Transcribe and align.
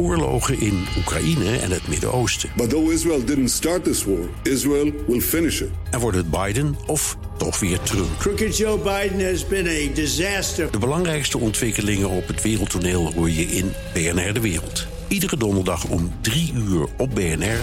oorlogen 0.00 0.60
in 0.60 0.86
Oekraïne 0.98 1.58
en 1.58 1.70
het 1.70 1.88
Midden-Oosten. 1.88 2.50
But 2.56 2.70
though 2.70 2.92
Israel 2.92 3.24
didn't 3.24 3.50
start 3.50 3.84
this 3.84 4.04
war, 4.04 4.28
Israel 4.42 4.92
will 5.06 5.20
finish 5.20 5.60
it. 5.60 5.68
En 5.90 6.00
wordt 6.00 6.16
het 6.16 6.30
Biden 6.30 6.76
of 6.86 7.16
toch 7.36 7.60
weer 7.60 7.80
Trump? 7.80 8.18
Crooked 8.18 8.56
Joe 8.56 8.78
Biden 8.78 9.30
has 9.30 9.46
been 9.46 9.66
a 9.66 9.94
disaster. 9.94 10.70
De 10.70 10.78
belangrijkste 10.78 11.38
ontwikkelingen 11.38 12.08
op 12.08 12.26
het 12.26 12.42
wereldtoneel 12.42 13.12
hoor 13.12 13.30
je 13.30 13.42
in 13.42 13.72
BNR 13.92 14.32
De 14.32 14.40
Wereld. 14.40 14.86
Iedere 15.08 15.36
donderdag 15.36 15.84
om 15.84 16.12
3 16.20 16.52
uur 16.54 16.86
op 16.96 17.14
BNR 17.14 17.60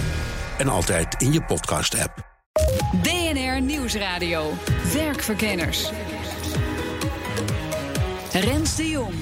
en 0.58 0.68
altijd 0.68 1.22
in 1.22 1.32
je 1.32 1.42
podcast-app. 1.42 2.26
BNR 3.02 3.60
Nieuwsradio. 3.60 4.52
Werkverkenners. 4.92 5.90
Rens 8.32 8.76
de 8.76 8.88
Jong. 8.88 9.14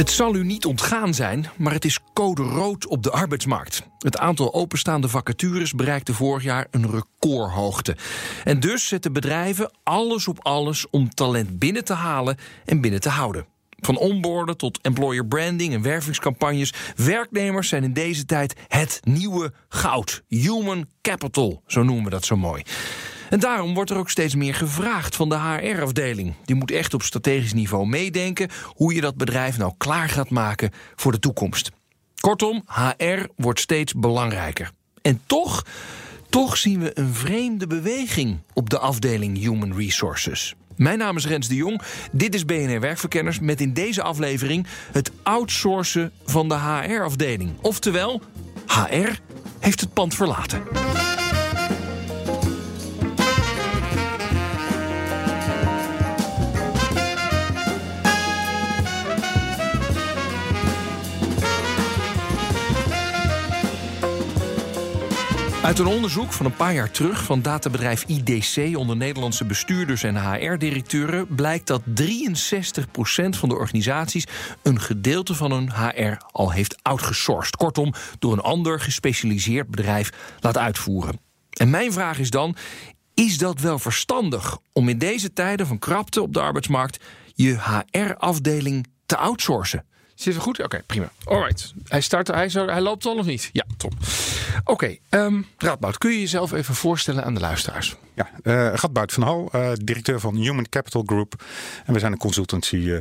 Het 0.00 0.10
zal 0.10 0.34
u 0.34 0.44
niet 0.44 0.66
ontgaan 0.66 1.14
zijn, 1.14 1.46
maar 1.56 1.72
het 1.72 1.84
is 1.84 2.00
code 2.12 2.42
rood 2.42 2.86
op 2.86 3.02
de 3.02 3.10
arbeidsmarkt. 3.10 3.82
Het 3.98 4.18
aantal 4.18 4.54
openstaande 4.54 5.08
vacatures 5.08 5.72
bereikte 5.72 6.14
vorig 6.14 6.42
jaar 6.42 6.66
een 6.70 6.90
recordhoogte. 6.90 7.96
En 8.44 8.60
dus 8.60 8.88
zetten 8.88 9.12
bedrijven 9.12 9.70
alles 9.82 10.28
op 10.28 10.38
alles 10.44 10.86
om 10.90 11.10
talent 11.10 11.58
binnen 11.58 11.84
te 11.84 11.92
halen 11.92 12.36
en 12.64 12.80
binnen 12.80 13.00
te 13.00 13.08
houden. 13.08 13.46
Van 13.80 13.96
onboarden 13.96 14.56
tot 14.56 14.78
employer 14.82 15.26
branding 15.26 15.74
en 15.74 15.82
wervingscampagnes. 15.82 16.74
Werknemers 16.96 17.68
zijn 17.68 17.84
in 17.84 17.92
deze 17.92 18.24
tijd 18.24 18.54
het 18.68 19.00
nieuwe 19.04 19.52
goud. 19.68 20.22
Human 20.28 20.86
capital, 21.02 21.62
zo 21.66 21.82
noemen 21.82 22.04
we 22.04 22.10
dat 22.10 22.24
zo 22.24 22.36
mooi. 22.36 22.62
En 23.30 23.40
daarom 23.40 23.74
wordt 23.74 23.90
er 23.90 23.96
ook 23.96 24.10
steeds 24.10 24.34
meer 24.34 24.54
gevraagd 24.54 25.16
van 25.16 25.28
de 25.28 25.38
HR-afdeling. 25.38 26.34
Die 26.44 26.56
moet 26.56 26.70
echt 26.70 26.94
op 26.94 27.02
strategisch 27.02 27.52
niveau 27.52 27.86
meedenken 27.86 28.48
hoe 28.66 28.94
je 28.94 29.00
dat 29.00 29.16
bedrijf 29.16 29.58
nou 29.58 29.72
klaar 29.78 30.08
gaat 30.08 30.30
maken 30.30 30.70
voor 30.96 31.12
de 31.12 31.18
toekomst. 31.18 31.70
Kortom, 32.20 32.64
HR 32.66 33.26
wordt 33.36 33.60
steeds 33.60 33.94
belangrijker. 33.94 34.70
En 35.02 35.20
toch, 35.26 35.64
toch 36.28 36.56
zien 36.56 36.80
we 36.80 36.98
een 36.98 37.14
vreemde 37.14 37.66
beweging 37.66 38.38
op 38.52 38.70
de 38.70 38.78
afdeling 38.78 39.38
Human 39.38 39.76
Resources. 39.76 40.54
Mijn 40.76 40.98
naam 40.98 41.16
is 41.16 41.26
Rens 41.26 41.48
de 41.48 41.54
Jong. 41.54 41.80
Dit 42.12 42.34
is 42.34 42.44
BNR 42.44 42.80
Werkverkenners 42.80 43.40
met 43.40 43.60
in 43.60 43.72
deze 43.72 44.02
aflevering 44.02 44.66
het 44.92 45.10
outsourcen 45.22 46.12
van 46.24 46.48
de 46.48 46.58
HR-afdeling. 46.58 47.50
Oftewel, 47.60 48.22
HR 48.66 49.10
heeft 49.60 49.80
het 49.80 49.92
pand 49.92 50.14
verlaten. 50.14 50.62
Uit 65.70 65.78
een 65.78 65.86
onderzoek 65.86 66.32
van 66.32 66.46
een 66.46 66.56
paar 66.56 66.74
jaar 66.74 66.90
terug 66.90 67.24
van 67.24 67.42
databedrijf 67.42 68.04
IDC 68.04 68.76
onder 68.76 68.96
Nederlandse 68.96 69.44
bestuurders 69.44 70.02
en 70.02 70.32
HR-directeuren 70.32 71.34
blijkt 71.34 71.66
dat 71.66 71.82
63% 71.82 71.84
van 73.30 73.48
de 73.48 73.54
organisaties 73.54 74.26
een 74.62 74.80
gedeelte 74.80 75.34
van 75.34 75.52
hun 75.52 75.72
HR 75.72 76.16
al 76.30 76.52
heeft 76.52 76.82
outgesourced. 76.82 77.56
Kortom, 77.56 77.92
door 78.18 78.32
een 78.32 78.40
ander 78.40 78.80
gespecialiseerd 78.80 79.68
bedrijf 79.68 80.10
laat 80.40 80.58
uitvoeren. 80.58 81.20
En 81.50 81.70
mijn 81.70 81.92
vraag 81.92 82.18
is 82.18 82.30
dan: 82.30 82.56
is 83.14 83.38
dat 83.38 83.60
wel 83.60 83.78
verstandig 83.78 84.58
om 84.72 84.88
in 84.88 84.98
deze 84.98 85.32
tijden 85.32 85.66
van 85.66 85.78
krapte 85.78 86.22
op 86.22 86.32
de 86.32 86.40
arbeidsmarkt 86.40 87.04
je 87.34 87.82
HR-afdeling 87.90 88.86
te 89.06 89.16
outsourcen? 89.16 89.84
Zitten 90.20 90.42
we 90.42 90.48
goed? 90.48 90.62
Oké, 90.62 90.82
prima. 90.86 91.10
Alright. 91.24 91.72
Hij, 91.84 92.00
start, 92.00 92.28
hij, 92.28 92.48
zo, 92.48 92.66
hij 92.66 92.80
loopt 92.80 93.06
al 93.06 93.16
of 93.16 93.26
niet? 93.26 93.50
Ja, 93.52 93.64
top. 93.76 93.92
Oké, 94.64 94.70
okay, 94.70 95.00
um, 95.10 95.46
Radboud, 95.58 95.98
kun 95.98 96.10
je 96.10 96.20
jezelf 96.20 96.52
even 96.52 96.74
voorstellen 96.74 97.24
aan 97.24 97.34
de 97.34 97.40
luisteraars? 97.40 97.96
Ja, 98.14 98.30
uh, 98.42 98.74
Radboud 98.74 99.12
van 99.12 99.22
Hal, 99.22 99.48
uh, 99.54 99.70
directeur 99.82 100.20
van 100.20 100.34
Human 100.36 100.68
Capital 100.68 101.02
Group. 101.06 101.44
En 101.84 101.92
we 101.92 101.98
zijn 101.98 102.12
een 102.12 102.18
consultancy 102.18 103.00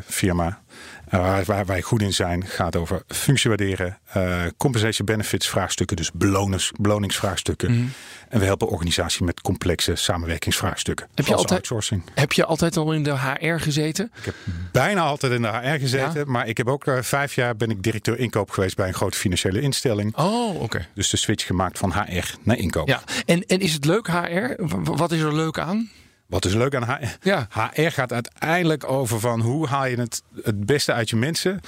waar 1.09 1.65
wij 1.65 1.81
goed 1.81 2.01
in 2.01 2.13
zijn 2.13 2.45
gaat 2.45 2.75
over 2.75 3.01
functiewaarderen, 3.07 3.97
uh, 4.17 4.41
compensation 4.57 5.05
benefits 5.05 5.47
vraagstukken, 5.47 5.97
dus 5.97 6.11
belonings, 6.11 6.71
beloningsvraagstukken. 6.79 7.71
Mm 7.71 7.77
-hmm. 7.77 7.91
En 8.29 8.39
we 8.39 8.45
helpen 8.45 8.67
organisaties 8.67 9.19
met 9.19 9.41
complexe 9.41 9.95
samenwerkingsvraagstukken. 9.95 11.07
Heb 11.15 11.25
je, 11.25 11.35
altijd, 11.35 11.59
outsourcing. 11.59 12.03
heb 12.13 12.31
je 12.31 12.45
altijd 12.45 12.77
al 12.77 12.93
in 12.93 13.03
de 13.03 13.17
HR 13.17 13.59
gezeten? 13.59 14.11
Ik 14.17 14.25
heb 14.25 14.35
bijna 14.71 15.01
altijd 15.01 15.33
in 15.33 15.41
de 15.41 15.47
HR 15.47 15.79
gezeten, 15.79 16.19
ja? 16.19 16.31
maar 16.31 16.47
ik 16.47 16.57
heb 16.57 16.67
ook 16.67 16.85
uh, 16.85 17.01
vijf 17.01 17.35
jaar 17.35 17.55
ben 17.55 17.69
ik 17.69 17.83
directeur 17.83 18.19
inkoop 18.19 18.49
geweest 18.49 18.75
bij 18.75 18.87
een 18.87 18.93
grote 18.93 19.17
financiële 19.17 19.61
instelling. 19.61 20.17
Oh, 20.17 20.49
oké. 20.49 20.63
Okay. 20.63 20.87
Dus 20.93 21.09
de 21.09 21.17
switch 21.17 21.45
gemaakt 21.45 21.77
van 21.77 21.93
HR 21.93 22.35
naar 22.43 22.57
inkoop. 22.57 22.87
Ja, 22.87 23.01
en, 23.25 23.45
en 23.45 23.59
is 23.59 23.73
het 23.73 23.85
leuk 23.85 24.07
HR? 24.07 24.63
Wat 24.83 25.11
is 25.11 25.21
er 25.21 25.35
leuk 25.35 25.59
aan? 25.59 25.89
Wat 26.29 26.45
is 26.45 26.53
leuk 26.53 26.75
aan 26.75 26.83
HR? 26.83 27.27
Ja. 27.29 27.47
HR 27.49 27.81
gaat 27.81 28.13
uiteindelijk 28.13 28.89
over 28.89 29.19
van 29.19 29.41
hoe 29.41 29.67
haal 29.67 29.85
je 29.85 29.99
het, 29.99 30.23
het 30.43 30.65
beste 30.65 30.93
uit 30.93 31.09
je 31.09 31.15
mensen. 31.15 31.59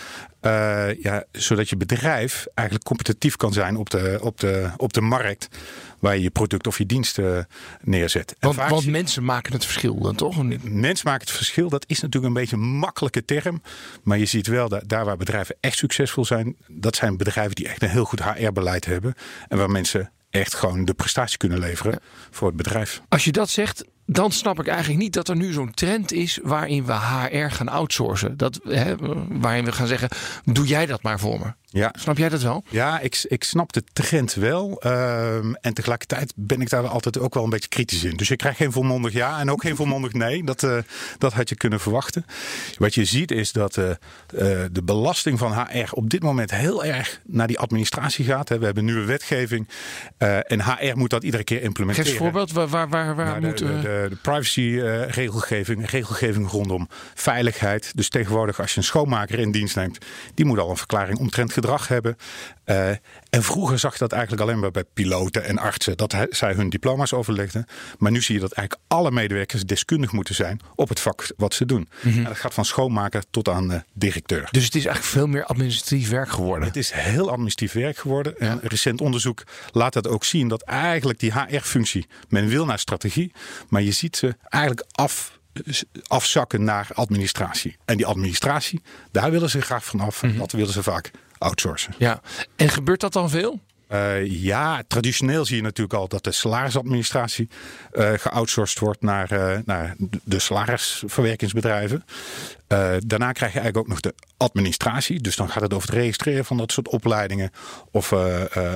Uh, 0.42 1.02
ja, 1.02 1.24
zodat 1.32 1.70
je 1.70 1.78
bedrijf 1.78 2.48
eigenlijk 2.54 2.88
competitief 2.88 3.36
kan 3.36 3.54
zijn 3.54 3.76
op 3.76 3.90
de, 3.90 4.20
op 4.22 4.40
de, 4.40 4.70
op 4.78 4.94
de 4.94 5.02
markt. 5.02 5.48
Waar 6.00 6.16
je 6.16 6.22
je 6.22 6.30
product 6.30 6.68
of 6.68 6.78
je 6.78 6.86
diensten 6.86 7.48
neerzet. 7.82 8.36
Want, 8.40 8.56
want 8.56 8.86
mensen 8.86 9.24
maken 9.24 9.54
het 9.54 9.66
verschil 9.66 10.00
dan 10.00 10.16
toch? 10.16 10.44
Mensen 10.64 11.08
maken 11.08 11.28
het 11.28 11.36
verschil. 11.36 11.70
Dat 11.70 11.84
is 11.88 12.00
natuurlijk 12.00 12.34
een 12.34 12.42
beetje 12.42 12.56
een 12.56 12.62
makkelijke 12.62 13.26
term. 13.26 13.62
Maar 14.04 14.18
je 14.18 14.26
ziet 14.26 14.48
wel 14.48 14.70
dat 14.70 14.84
daar 14.86 15.06
waar 15.06 15.18
bedrijven 15.18 15.56
echt 15.60 15.78
succesvol 15.78 16.26
zijn. 16.26 16.56
Dat 16.68 16.96
zijn 16.96 17.18
bedrijven 17.18 17.56
die 17.56 17.68
echt 17.68 17.82
een 17.82 17.90
heel 17.90 18.06
goed 18.06 18.24
HR-beleid 18.24 18.86
hebben. 18.86 19.14
En 19.48 19.58
waar 19.58 19.70
mensen 19.70 20.12
echt 20.30 20.56
gewoon 20.56 20.86
de 20.86 20.94
prestatie 20.94 21.38
kunnen 21.38 21.60
leveren 21.60 21.92
ja. 21.92 22.00
voor 22.32 22.48
het 22.48 22.58
bedrijf. 22.58 23.02
Als 23.10 23.24
je 23.24 23.32
dat 23.32 23.50
zegt, 23.50 23.86
dan 24.06 24.32
snap 24.32 24.60
ik 24.60 24.68
eigenlijk 24.68 25.00
niet 25.00 25.14
dat 25.14 25.28
er 25.28 25.36
nu 25.36 25.54
zo'n 25.54 25.74
trend 25.74 26.12
is 26.12 26.40
waarin 26.44 26.86
we 26.86 26.94
HR 26.94 27.52
gaan 27.52 27.70
outsourcen. 27.70 28.38
Dat, 28.38 28.60
hè, 28.64 28.96
waarin 29.30 29.66
we 29.66 29.72
gaan 29.72 29.88
zeggen: 29.88 30.10
doe 30.44 30.68
jij 30.68 30.86
dat 30.86 31.04
maar 31.04 31.20
voor 31.20 31.40
me. 31.40 31.54
Ja. 31.74 31.94
Snap 32.00 32.18
jij 32.18 32.30
dat 32.30 32.42
wel? 32.42 32.64
Ja, 32.70 33.00
ik, 33.00 33.26
ik 33.28 33.44
snap 33.44 33.74
de 33.74 33.84
trend 33.94 34.34
wel. 34.34 34.82
Um, 34.86 35.56
en 35.56 35.74
tegelijkertijd 35.74 36.34
ben 36.36 36.62
ik 36.62 36.70
daar 36.70 36.88
altijd 36.88 37.20
ook 37.20 37.34
wel 37.34 37.44
een 37.44 37.50
beetje 37.50 37.70
kritisch 37.70 38.04
in. 38.04 38.18
Dus 38.18 38.28
je 38.28 38.36
krijgt 38.36 38.58
geen 38.58 38.72
volmondig 38.72 39.14
ja 39.14 39.40
en 39.40 39.52
ook 39.52 39.62
geen 39.62 39.76
volmondig 39.76 40.14
nee. 40.14 40.44
Dat, 40.44 40.64
uh, 40.64 40.78
dat 41.18 41.34
had 41.34 41.50
je 41.50 41.56
kunnen 41.56 41.80
verwachten. 41.80 42.26
Wat 42.78 42.94
je 42.94 43.06
ziet 43.06 43.32
is 43.32 43.52
dat 43.52 43.78
uh, 43.78 43.90
uh, 43.90 43.96
de 44.72 44.84
belasting 44.84 45.40
van 45.40 45.54
HR 45.54 45.92
op 45.92 46.10
dit 46.10 46.24
moment 46.24 46.52
heel 46.52 46.86
erg 46.86 47.22
naar 47.26 47.48
die 47.48 47.60
administratie 47.60 48.26
gaat. 48.26 48.50
Hè. 48.50 48.60
We 48.60 48.66
hebben 48.66 48.86
nieuwe 48.86 49.06
wetgeving. 49.06 49.68
en 50.18 50.62
HR 50.62 50.98
moet 50.98 51.10
dat 51.10 51.24
iedere 51.24 51.44
keer 51.44 51.62
implementeren. 51.62 52.12
Geef 52.12 52.20
een 52.20 52.26
voorbeeld. 52.26 52.52
Waar, 52.52 52.68
waar, 52.68 52.90
waar, 52.90 53.16
waar 53.16 53.26
nou, 53.26 53.46
moet... 53.46 53.58
De, 53.58 53.66
de, 53.66 54.06
de 54.10 54.18
privacy-regelgeving, 54.22 55.90
regelgeving 55.90 56.50
rondom 56.50 56.88
veiligheid. 57.14 57.92
Dus 57.96 58.10
tegenwoordig 58.10 58.60
als 58.60 58.72
je 58.72 58.78
een 58.78 58.84
schoonmaker 58.84 59.40
in 59.40 59.52
dienst 59.52 59.76
neemt, 59.76 59.98
die 60.34 60.46
moet 60.46 60.60
al 60.60 60.70
een 60.70 60.78
verklaring 60.78 61.20
omtrent 61.20 61.54
gedrag 61.62 61.88
hebben. 61.88 62.18
Uh, 62.66 62.90
en 63.30 63.44
vroeger 63.44 63.80
zag 63.80 63.94
je 63.94 64.00
dat 64.00 64.12
eigenlijk 64.12 64.42
alleen 64.42 64.60
maar 64.60 64.72
bij 64.72 64.84
piloten 64.94 65.44
en 65.44 65.58
artsen, 65.58 65.98
dat 65.98 66.16
zij 66.30 66.54
hun 66.54 66.70
diploma's 66.70 67.14
overlegden. 67.14 67.66
Maar 67.98 68.12
nu 68.12 68.22
zie 68.22 68.36
je 68.36 68.42
dat 68.42 68.52
eigenlijk 68.52 68.88
alle 68.88 69.12
medewerkers 69.12 69.64
deskundig 69.64 70.12
moeten 70.12 70.36
zijn 70.36 70.60
op 70.76 70.90
het 70.90 71.00
vak 71.00 71.32
wat 71.38 71.54
ze 71.54 71.66
doen. 71.66 71.90
Mm 72.02 72.12
-hmm. 72.12 72.18
En 72.18 72.24
dat 72.24 72.38
gaat 72.38 72.54
van 72.54 72.66
schoonmaker 72.66 73.24
tot 73.32 73.50
aan 73.50 73.72
uh, 73.72 73.80
directeur. 73.94 74.48
Dus 74.52 74.66
het 74.66 74.76
is 74.76 74.86
eigenlijk 74.86 75.16
veel 75.16 75.28
meer 75.28 75.46
administratief 75.46 76.10
werk 76.10 76.30
geworden. 76.30 76.68
Het 76.68 76.78
is 76.78 76.92
heel 76.92 77.30
administratief 77.32 77.74
werk 77.74 77.98
geworden. 77.98 78.36
Ja. 78.40 78.48
En 78.48 78.60
recent 78.64 79.02
onderzoek 79.02 79.44
laat 79.72 79.94
dat 79.94 80.08
ook 80.08 80.24
zien 80.24 80.48
dat 80.48 80.62
eigenlijk 80.62 81.20
die 81.20 81.34
HR-functie, 81.34 82.08
men 82.30 82.48
wil 82.48 82.66
naar 82.66 82.80
strategie, 82.80 83.32
maar 83.70 83.82
je 83.82 83.92
ziet 83.92 84.18
ze 84.18 84.36
eigenlijk 84.50 84.86
af 84.92 85.40
afzakken 86.08 86.64
naar 86.64 86.88
administratie. 86.94 87.78
En 87.86 87.98
die 87.98 88.06
administratie, 88.06 88.82
daar 89.12 89.32
willen 89.32 89.50
ze 89.50 89.62
graag 89.62 89.86
van 89.86 90.00
af. 90.00 90.24
Mm 90.24 90.30
-hmm. 90.30 90.40
Dat 90.40 90.52
willen 90.52 90.74
ze 90.74 90.84
vaak 90.84 91.12
outsourcen. 91.42 91.94
Ja, 91.98 92.22
en 92.56 92.70
gebeurt 92.70 93.00
dat 93.00 93.14
dan 93.14 93.30
veel? 93.30 93.60
Uh, 93.92 94.26
ja, 94.26 94.84
traditioneel 94.88 95.46
zie 95.46 95.56
je 95.56 95.62
natuurlijk 95.62 96.00
al 96.00 96.08
dat 96.08 96.24
de 96.24 96.32
salarisadministratie 96.32 97.50
uh, 97.94 98.12
geoutsourced 98.14 98.80
wordt 98.80 99.02
naar, 99.02 99.32
uh, 99.34 99.58
naar 99.66 99.96
de 100.24 100.40
salarisverwerkingsbedrijven. 100.40 102.06
daarna 103.00 103.32
krijg 103.32 103.54
je 103.54 103.60
eigenlijk 103.60 103.78
ook 103.78 103.88
nog 103.88 104.00
de 104.00 104.14
administratie. 104.38 105.22
Dus 105.22 105.36
dan 105.36 105.50
gaat 105.50 105.62
het 105.62 105.74
over 105.74 105.90
het 105.90 105.98
registreren 105.98 106.46
van 106.46 106.58
dat 106.58 106.72
soort 106.72 106.88
opleidingen 106.88 107.52
of 107.92 108.14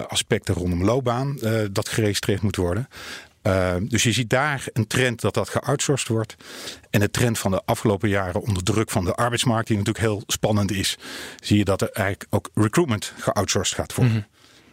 aspecten 0.08 0.56
rondom 0.56 0.84
loopbaan 0.84 1.40
dat 1.72 1.90
geregistreerd 1.90 2.42
moet 2.42 2.56
worden. 2.56 2.88
Uh, 3.48 3.76
dus 3.80 4.04
je 4.04 4.12
ziet 4.12 4.30
daar 4.30 4.68
een 4.74 4.88
trend 4.88 5.22
dat 5.22 5.34
dat 5.34 5.50
geoutsourced 5.50 6.08
wordt. 6.08 6.36
En 6.90 7.00
de 7.00 7.12
trend 7.12 7.40
van 7.40 7.52
de 7.52 7.62
afgelopen 7.66 8.10
jaren 8.10 8.42
onder 8.42 8.64
druk 8.64 8.90
van 8.90 9.06
de 9.06 9.14
arbeidsmarkt, 9.14 9.68
die 9.68 9.78
natuurlijk 9.78 10.06
heel 10.06 10.24
spannend 10.28 10.72
is, 10.72 10.98
zie 11.40 11.58
je 11.58 11.66
dat 11.66 11.82
er 11.82 11.90
eigenlijk 11.92 12.34
ook 12.34 12.50
recruitment 12.54 13.14
geoutsourced 13.18 13.76
gaat 13.76 13.96
worden. 13.96 14.14
Mm 14.14 14.26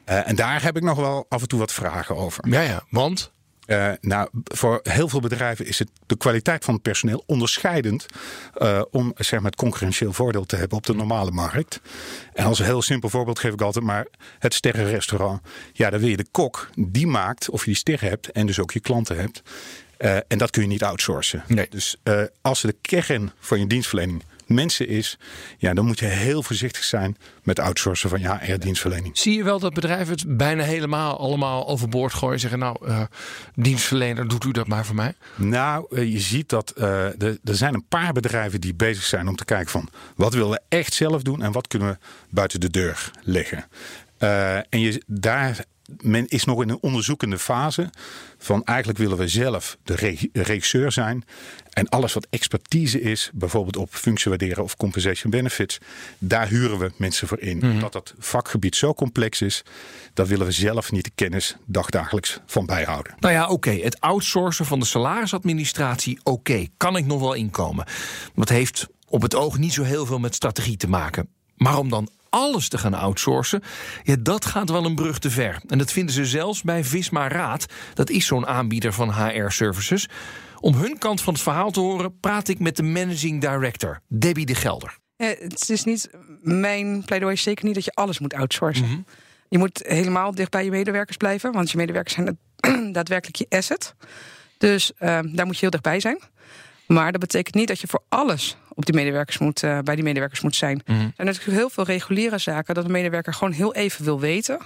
-hmm. 0.04 0.14
uh, 0.14 0.28
en 0.28 0.36
daar 0.36 0.62
heb 0.62 0.76
ik 0.76 0.82
nog 0.82 0.96
wel 0.96 1.26
af 1.28 1.42
en 1.42 1.48
toe 1.48 1.58
wat 1.58 1.72
vragen 1.72 2.16
over. 2.16 2.48
Ja, 2.48 2.60
ja, 2.60 2.82
want? 2.90 3.32
Uh, 3.72 3.92
nou, 4.00 4.28
voor 4.44 4.80
heel 4.82 5.08
veel 5.08 5.20
bedrijven 5.20 5.66
is 5.66 5.78
het 5.78 5.88
de 6.06 6.16
kwaliteit 6.16 6.64
van 6.64 6.74
het 6.74 6.82
personeel 6.82 7.22
onderscheidend 7.26 8.06
uh, 8.58 8.82
om 8.90 9.12
zeg 9.16 9.40
maar, 9.40 9.50
het 9.50 9.60
concurrentieel 9.60 10.12
voordeel 10.12 10.44
te 10.44 10.56
hebben 10.56 10.76
op 10.76 10.86
de 10.86 10.94
normale 10.94 11.30
markt. 11.30 11.80
En 12.32 12.44
als 12.44 12.58
een 12.58 12.64
heel 12.64 12.82
simpel 12.82 13.08
voorbeeld 13.08 13.38
geef 13.38 13.52
ik 13.52 13.60
altijd 13.60 13.84
maar 13.84 14.06
het 14.38 14.54
sterrenrestaurant. 14.54 15.40
Ja, 15.72 15.90
dan 15.90 16.00
wil 16.00 16.08
je 16.08 16.16
de 16.16 16.26
kok 16.30 16.70
die 16.74 17.06
maakt 17.06 17.50
of 17.50 17.60
je 17.60 17.66
die 17.66 17.74
ster 17.74 18.00
hebt 18.00 18.32
en 18.32 18.46
dus 18.46 18.58
ook 18.60 18.70
je 18.70 18.80
klanten 18.80 19.16
hebt. 19.16 19.42
Uh, 19.98 20.16
en 20.16 20.38
dat 20.38 20.50
kun 20.50 20.62
je 20.62 20.68
niet 20.68 20.82
outsourcen. 20.82 21.44
Nee. 21.46 21.66
Dus 21.70 21.96
als 22.40 22.60
de 22.60 22.76
kern 22.80 23.32
van 23.38 23.58
je 23.58 23.66
dienstverlening 23.66 24.22
mensen 24.54 24.88
is, 24.88 25.18
ja, 25.58 25.74
dan 25.74 25.86
moet 25.86 25.98
je 25.98 26.06
heel 26.06 26.42
voorzichtig 26.42 26.84
zijn 26.84 27.16
met 27.42 27.58
outsourcen 27.58 28.10
van 28.10 28.20
je 28.20 28.38
HR-dienstverlening. 28.40 29.18
Zie 29.18 29.36
je 29.36 29.44
wel 29.44 29.58
dat 29.58 29.74
bedrijven 29.74 30.14
het 30.14 30.36
bijna 30.36 30.62
helemaal 30.62 31.18
allemaal 31.18 31.68
overboord 31.68 32.14
gooien 32.14 32.34
en 32.34 32.40
zeggen: 32.40 32.58
Nou, 32.58 32.76
uh, 32.86 33.02
dienstverlener, 33.54 34.28
doet 34.28 34.44
u 34.44 34.50
dat 34.50 34.66
maar 34.66 34.84
voor 34.84 34.94
mij? 34.94 35.14
Nou, 35.36 35.86
uh, 35.90 36.12
je 36.12 36.20
ziet 36.20 36.48
dat 36.48 36.74
uh, 36.78 37.22
er 37.22 37.38
zijn 37.42 37.74
een 37.74 37.86
paar 37.88 38.12
bedrijven 38.12 38.60
die 38.60 38.74
bezig 38.74 39.04
zijn 39.04 39.28
om 39.28 39.36
te 39.36 39.44
kijken 39.44 39.70
van 39.70 39.88
wat 40.16 40.34
willen 40.34 40.50
we 40.50 40.60
echt 40.68 40.94
zelf 40.94 41.22
doen 41.22 41.42
en 41.42 41.52
wat 41.52 41.68
kunnen 41.68 41.88
we 41.88 41.96
buiten 42.28 42.60
de 42.60 42.70
deur 42.70 43.10
leggen. 43.22 43.64
en 44.68 44.80
je, 44.80 45.02
daar 45.06 45.64
men 46.00 46.28
is 46.28 46.44
nog 46.44 46.62
in 46.62 46.68
een 46.68 46.78
onderzoekende 46.80 47.38
fase. 47.38 47.90
Van 48.38 48.64
eigenlijk 48.64 48.98
willen 48.98 49.16
we 49.16 49.28
zelf 49.28 49.76
de 49.84 50.18
regisseur 50.32 50.92
zijn. 50.92 51.24
En 51.70 51.88
alles 51.88 52.12
wat 52.12 52.26
expertise 52.30 53.00
is, 53.00 53.30
bijvoorbeeld 53.34 53.76
op 53.76 53.94
functiewaarderen 53.94 54.64
of 54.64 54.76
compensation 54.76 55.30
benefits, 55.30 55.78
daar 56.18 56.48
huren 56.48 56.78
we 56.78 56.92
mensen 56.96 57.28
voor 57.28 57.40
in. 57.40 57.56
Mhm. 57.56 57.70
Omdat 57.70 57.92
dat 57.92 58.14
vakgebied 58.18 58.76
zo 58.76 58.94
complex 58.94 59.42
is, 59.42 59.62
daar 60.14 60.26
willen 60.26 60.46
we 60.46 60.52
zelf 60.52 60.92
niet 60.92 61.04
de 61.04 61.12
kennis 61.14 61.56
dagdagelijks 61.66 62.40
van 62.46 62.66
bijhouden. 62.66 63.14
Nou 63.18 63.34
ja, 63.34 63.48
oké. 63.48 63.70
Het 63.70 64.00
outsourcen 64.00 64.66
van 64.66 64.78
de 64.80 64.86
salarisadministratie, 64.86 66.20
oké. 66.22 66.66
Kan 66.76 66.96
ik 66.96 67.06
nog 67.06 67.20
wel 67.20 67.34
inkomen. 67.34 67.86
Dat 68.34 68.48
heeft 68.48 68.86
op 69.08 69.22
het 69.22 69.34
oog 69.34 69.58
niet 69.58 69.72
zo 69.72 69.82
heel 69.82 70.06
veel 70.06 70.18
met 70.18 70.34
strategie 70.34 70.76
te 70.76 70.88
maken. 70.88 71.28
Maar 71.56 71.78
om 71.78 71.88
dan 71.88 72.08
alles 72.32 72.68
te 72.68 72.78
gaan 72.78 72.94
outsourcen, 72.94 73.62
ja, 74.02 74.16
dat 74.20 74.44
gaat 74.44 74.70
wel 74.70 74.84
een 74.84 74.94
brug 74.94 75.18
te 75.18 75.30
ver. 75.30 75.60
En 75.68 75.78
dat 75.78 75.92
vinden 75.92 76.14
ze 76.14 76.26
zelfs 76.26 76.62
bij 76.62 76.84
Visma 76.84 77.28
Raad. 77.28 77.66
Dat 77.94 78.10
is 78.10 78.26
zo'n 78.26 78.46
aanbieder 78.46 78.92
van 78.92 79.12
HR-services. 79.12 80.08
Om 80.60 80.74
hun 80.74 80.98
kant 80.98 81.20
van 81.20 81.32
het 81.32 81.42
verhaal 81.42 81.70
te 81.70 81.80
horen, 81.80 82.18
praat 82.20 82.48
ik 82.48 82.58
met 82.58 82.76
de 82.76 82.82
managing 82.82 83.40
director, 83.40 84.00
Debbie 84.08 84.46
de 84.46 84.54
Gelder. 84.54 84.98
Het 85.16 85.70
is 85.70 85.84
niet 85.84 86.10
mijn 86.40 87.04
pleidooi, 87.04 87.32
is 87.32 87.42
zeker 87.42 87.64
niet 87.64 87.74
dat 87.74 87.84
je 87.84 87.92
alles 87.94 88.18
moet 88.18 88.34
outsourcen. 88.34 89.06
Je 89.48 89.58
moet 89.58 89.82
helemaal 89.86 90.34
dicht 90.34 90.50
bij 90.50 90.64
je 90.64 90.70
medewerkers 90.70 91.16
blijven, 91.16 91.52
want 91.52 91.70
je 91.70 91.76
medewerkers 91.76 92.14
zijn 92.14 92.38
daadwerkelijk 92.92 93.36
je 93.36 93.46
asset. 93.48 93.94
Dus 94.58 94.92
uh, 94.94 94.98
daar 95.08 95.46
moet 95.46 95.54
je 95.54 95.60
heel 95.60 95.70
dichtbij 95.70 96.00
zijn. 96.00 96.18
Maar 96.92 97.12
dat 97.12 97.20
betekent 97.20 97.54
niet 97.54 97.68
dat 97.68 97.80
je 97.80 97.86
voor 97.86 98.02
alles 98.08 98.56
op 98.74 98.84
die 98.86 98.94
medewerkers 98.94 99.38
moet, 99.38 99.62
uh, 99.62 99.78
bij 99.78 99.94
die 99.94 100.04
medewerkers 100.04 100.40
moet 100.40 100.56
zijn. 100.56 100.82
Mhm. 100.84 101.00
Er 101.00 101.12
zijn 101.16 101.26
natuurlijk 101.26 101.58
heel 101.58 101.70
veel 101.70 101.84
reguliere 101.84 102.38
zaken 102.38 102.74
dat 102.74 102.84
een 102.84 102.90
medewerker 102.90 103.34
gewoon 103.34 103.52
heel 103.52 103.74
even 103.74 104.04
wil 104.04 104.20
weten. 104.20 104.58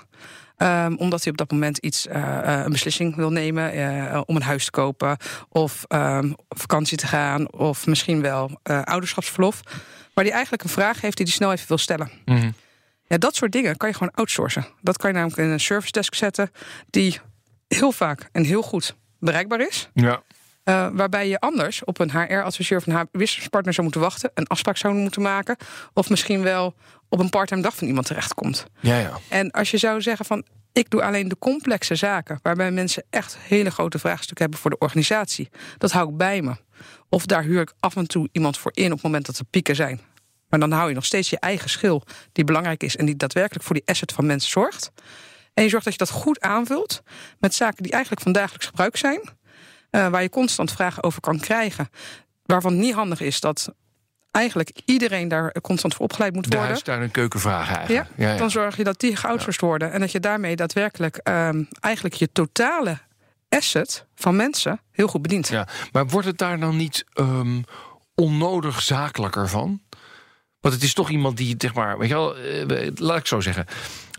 Um, 0.59 0.97
omdat 0.97 1.23
hij 1.23 1.33
op 1.33 1.39
dat 1.39 1.51
moment 1.51 1.79
iets, 1.79 2.07
uh, 2.07 2.41
een 2.43 2.73
beslissing 2.73 3.17
wil 3.17 3.31
nemen 3.31 3.77
uh, 3.77 4.21
om 4.27 4.37
een 4.37 4.43
huis 4.43 4.65
te 4.65 4.71
kopen, 4.71 5.17
of 5.49 5.85
um, 5.89 6.35
op 6.49 6.61
vakantie 6.61 6.97
te 6.97 7.07
gaan, 7.07 7.53
of 7.53 7.87
misschien 7.87 8.23
wel 8.23 8.61
ouderschapsverlof. 8.63 9.61
Waar 10.15 10.25
hij 10.25 10.33
eigenlijk 10.33 10.63
een 10.63 10.69
vraag 10.69 11.01
heeft 11.01 11.17
die 11.17 11.27
hij 11.27 11.35
snel 11.35 11.53
even 11.53 11.69
wil 11.69 11.79
stellen. 11.79 12.11
Mhm. 12.25 12.51
Ja, 13.07 13.19
dat 13.19 13.37
soort 13.37 13.53
dingen 13.53 13.77
kan 13.77 13.89
je 13.89 13.95
gewoon 13.95 14.13
outsourcen. 14.15 14.67
Dat 14.81 14.97
kan 14.97 15.11
je 15.11 15.17
namelijk 15.17 15.39
in 15.39 15.49
een 15.49 15.61
service 15.61 15.93
desk 15.93 16.15
zetten, 16.15 16.51
die 16.91 17.21
heel 17.69 17.93
vaak 17.93 18.29
en 18.33 18.45
heel 18.45 18.63
goed 18.63 18.97
bereikbaar 19.19 19.61
is. 19.61 19.89
Ja. 19.95 20.23
Uh, 20.69 20.89
waarbij 20.93 21.29
je 21.29 21.41
anders 21.41 21.85
op 21.85 21.99
een 21.99 22.11
HR-adviseur 22.11 22.79
of 22.79 22.87
een 22.87 23.09
HR-partner 23.13 23.73
zou 23.73 23.83
moeten 23.83 24.01
wachten, 24.01 24.31
een 24.35 24.47
afspraak 24.47 24.77
zou 24.77 24.95
moeten 24.95 25.23
maken, 25.23 25.57
of 25.93 26.11
misschien 26.11 26.43
wel 26.43 26.75
op 27.09 27.19
een 27.19 27.31
parttime 27.31 27.63
dag 27.63 27.77
van 27.77 27.87
iemand 27.87 28.07
terechtkomt. 28.07 28.67
Ja, 28.81 28.99
ja. 28.99 29.19
En 29.29 29.51
als 29.51 29.71
je 29.71 29.79
zou 29.79 30.01
zeggen 30.01 30.25
van 30.25 30.45
ik 30.73 30.91
doe 30.91 31.03
alleen 31.03 31.29
de 31.29 31.39
complexe 31.39 31.95
zaken, 31.95 32.39
waarbij 32.43 32.71
mensen 32.71 33.05
echt 33.11 33.39
hele 33.39 33.71
grote 33.71 33.99
vraagstukken 33.99 34.43
hebben 34.43 34.59
voor 34.61 34.71
de 34.71 34.79
organisatie, 34.79 35.49
dat 35.79 35.93
hou 35.93 36.09
ik 36.09 36.17
bij 36.17 36.43
me. 36.43 36.57
Of 37.09 37.27
daar 37.27 37.43
huur 37.43 37.61
ik 37.61 37.73
af 37.81 37.97
en 37.97 38.07
toe 38.07 38.29
iemand 38.33 38.59
voor 38.59 38.73
in 38.75 38.87
op 38.87 38.93
het 38.93 39.03
moment 39.03 39.27
dat 39.27 39.39
er 39.39 39.45
pieken 39.45 39.77
zijn. 39.77 40.01
Maar 40.49 40.61
dan 40.61 40.73
hou 40.73 40.89
je 40.89 40.95
nog 40.95 41.05
steeds 41.05 41.31
je 41.31 41.39
eigen 41.39 41.71
schil, 41.71 42.03
die 42.33 42.45
belangrijk 42.45 42.83
is 42.83 42.97
en 42.97 43.07
die 43.07 43.17
daadwerkelijk 43.17 43.65
voor 43.65 43.75
die 43.75 43.87
asset 43.87 44.13
van 44.13 44.27
mensen 44.27 44.51
zorgt. 44.51 44.91
En 45.55 45.63
je 45.63 45.69
zorgt 45.69 45.85
dat 45.85 45.93
je 45.93 45.99
dat 45.99 46.11
goed 46.11 46.41
aanvult 46.41 47.03
met 47.39 47.55
zaken 47.55 47.83
die 47.83 47.93
eigenlijk 47.93 48.23
van 48.23 48.33
dagelijks 48.33 48.67
gebruik 48.67 48.97
zijn. 48.97 49.21
Uh, 49.97 50.09
waar 50.09 50.23
je 50.23 50.29
constant 50.29 50.73
vragen 50.73 51.03
over 51.03 51.21
kan 51.21 51.41
krijgen. 51.41 51.91
Waarvan 52.45 52.73
het 52.73 52.81
niet 52.81 52.95
handig 52.95 53.21
is 53.21 53.41
dat 53.41 53.75
eigenlijk 54.31 54.71
iedereen 54.85 55.29
daar 55.29 55.53
constant 55.61 55.95
voor 55.95 56.05
opgeleid 56.05 56.35
moet 56.35 56.47
worden. 56.47 56.67
Daar 56.67 56.77
is 56.77 56.83
daar 56.83 57.03
een 57.03 57.11
keukenvraag 57.11 57.75
eigenlijk. 57.77 58.09
Ja, 58.17 58.25
ja, 58.27 58.33
ja, 58.33 58.39
Dan 58.39 58.51
zorg 58.51 58.77
je 58.77 58.85
dat 58.85 59.01
die 59.01 59.17
geoutsourced 59.17 59.61
worden. 59.61 59.93
En 59.93 60.01
dat 60.01 60.13
je 60.13 60.21
daarmee 60.21 60.57
daadwerkelijk 60.57 61.21
um, 61.25 61.69
eigenlijk 61.81 62.15
je 62.15 62.33
totale 62.33 62.99
asset 63.49 64.07
van 64.15 64.37
mensen 64.37 64.81
heel 64.91 65.07
goed 65.07 65.23
bedient. 65.23 65.49
Ja, 65.49 65.69
maar 65.93 66.07
wordt 66.07 66.27
het 66.27 66.39
daar 66.39 66.61
dan 66.61 66.77
niet 66.77 67.05
um, 67.15 67.65
onnodig 68.15 68.83
zakelijker 68.83 69.49
van? 69.49 69.81
Want 70.61 70.75
het 70.75 70.83
is 70.83 70.95
toch 70.95 71.11
iemand 71.11 71.37
die, 71.37 71.55
zeg 71.59 71.75
maar, 71.75 71.99
weet 71.99 72.09
je 72.09 72.15
wel, 72.15 72.39
uh, 72.39 72.91
laat 72.95 73.19
ik 73.19 73.27
zo 73.27 73.41
zeggen. 73.41 73.67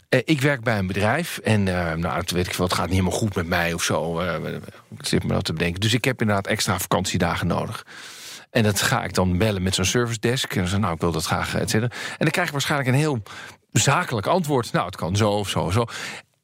Uh, 0.09 0.21
ik 0.25 0.41
werk 0.41 0.63
bij 0.63 0.77
een 0.77 0.87
bedrijf 0.87 1.37
en 1.37 1.67
uh, 1.67 1.93
nou, 1.93 2.23
weet 2.25 2.47
ik 2.47 2.53
veel, 2.53 2.65
het 2.65 2.73
gaat 2.73 2.85
niet 2.85 2.95
helemaal 2.95 3.19
goed 3.19 3.35
met 3.35 3.47
mij 3.47 3.73
of 3.73 3.83
zo. 3.83 4.21
Uh, 4.21 4.53
ik 4.97 5.05
zit 5.05 5.23
me 5.23 5.33
dat 5.33 5.43
te 5.43 5.53
bedenken. 5.53 5.81
Dus 5.81 5.93
ik 5.93 6.05
heb 6.05 6.21
inderdaad 6.21 6.47
extra 6.47 6.79
vakantiedagen 6.79 7.47
nodig. 7.47 7.85
En 8.49 8.63
dat 8.63 8.81
ga 8.81 9.03
ik 9.03 9.13
dan 9.13 9.37
bellen 9.37 9.63
met 9.63 9.75
zo'n 9.75 9.85
service 9.85 10.19
desk. 10.19 10.51
En 10.51 10.59
dan 10.59 10.67
zeg 10.67 10.79
nou, 10.79 10.93
ik 10.93 11.01
wil 11.01 11.11
dat 11.11 11.25
graag, 11.25 11.55
et 11.55 11.69
cetera. 11.69 11.91
En 11.93 12.17
dan 12.17 12.29
krijg 12.29 12.47
ik 12.47 12.53
waarschijnlijk 12.53 12.89
een 12.89 12.95
heel 12.95 13.23
zakelijk 13.71 14.27
antwoord. 14.27 14.71
Nou, 14.71 14.85
het 14.85 14.95
kan 14.95 15.15
zo 15.15 15.31
of 15.31 15.49
zo 15.49 15.59
of 15.59 15.73
zo. 15.73 15.85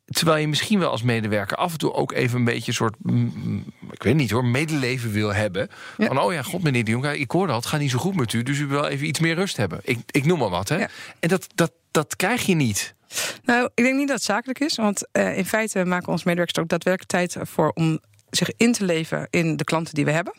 Terwijl 0.06 0.38
je 0.38 0.48
misschien 0.48 0.80
wel 0.80 0.89
als 0.89 1.01
medewerker 1.01 1.57
af 1.57 1.71
en 1.71 1.77
toe 1.77 1.94
ook 1.94 2.12
even 2.12 2.38
een 2.38 2.45
beetje 2.45 2.68
een 2.68 2.74
soort, 2.74 2.95
mm, 3.00 3.66
ik 3.92 4.04
weet 4.04 4.16
niet 4.16 4.31
hoor, 4.31 4.45
medeleven 4.45 5.12
wil 5.12 5.33
hebben. 5.33 5.69
Ja. 5.98 6.07
Van, 6.07 6.19
oh 6.19 6.33
ja, 6.33 6.42
god 6.42 6.63
meneer 6.63 6.83
de 6.83 6.92
Jong, 6.92 7.06
ik 7.06 7.31
hoorde 7.31 7.51
al, 7.51 7.59
het 7.59 7.68
gaat 7.68 7.80
niet 7.80 7.92
zo 7.92 7.98
goed 7.98 8.16
met 8.16 8.33
u. 8.33 8.44
Dus 8.44 8.59
u 8.59 8.68
wil 8.68 8.86
even 8.86 9.07
iets 9.07 9.19
meer 9.19 9.36
rust 9.36 9.57
hebben. 9.57 9.80
Ik, 9.83 10.00
ik 10.12 10.25
noem 10.25 10.39
maar 10.39 10.50
wat, 10.50 10.69
hè. 10.69 10.77
Ja. 10.77 10.89
En 11.19 11.30
dat, 11.30 11.48
dat, 11.56 11.71
dat 11.94 12.16
krijg 12.16 12.45
je 12.45 12.56
niet. 12.56 12.95
Nou, 13.44 13.69
ik 13.74 13.84
denk 13.84 13.95
niet 13.98 14.07
dat 14.07 14.16
het 14.16 14.25
zakelijk 14.25 14.60
is. 14.60 14.75
Want 14.75 15.07
uh, 15.13 15.38
in 15.38 15.45
feite 15.45 15.86
maken 15.86 16.07
onze 16.07 16.24
medewerkers 16.25 16.57
er 16.57 16.63
ook 16.63 16.69
daadwerkelijk 16.69 17.12
tijd 17.12 17.48
voor 17.50 17.72
om 17.74 18.00
zich 18.30 18.50
in 18.57 18.72
te 18.74 18.86
leven 18.86 19.28
in 19.30 19.57
de 19.57 19.63
klanten 19.63 19.94
die 19.94 20.06
we 20.06 20.12
hebben. 20.12 20.34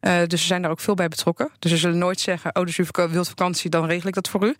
Uh, 0.00 0.18
dus 0.26 0.40
ze 0.40 0.46
zijn 0.46 0.62
daar 0.62 0.70
ook 0.70 0.80
veel 0.80 0.94
bij 0.94 1.08
betrokken. 1.08 1.50
Dus 1.58 1.70
ze 1.70 1.76
zullen 1.76 1.98
nooit 1.98 2.20
zeggen: 2.20 2.56
Oh, 2.56 2.64
dus 2.64 2.78
u 2.78 2.86
wilt 2.92 3.28
vakantie, 3.28 3.70
dan 3.70 3.86
regel 3.86 4.08
ik 4.08 4.14
dat 4.14 4.28
voor 4.28 4.44
u. 4.44 4.46
Uh, 4.46 4.54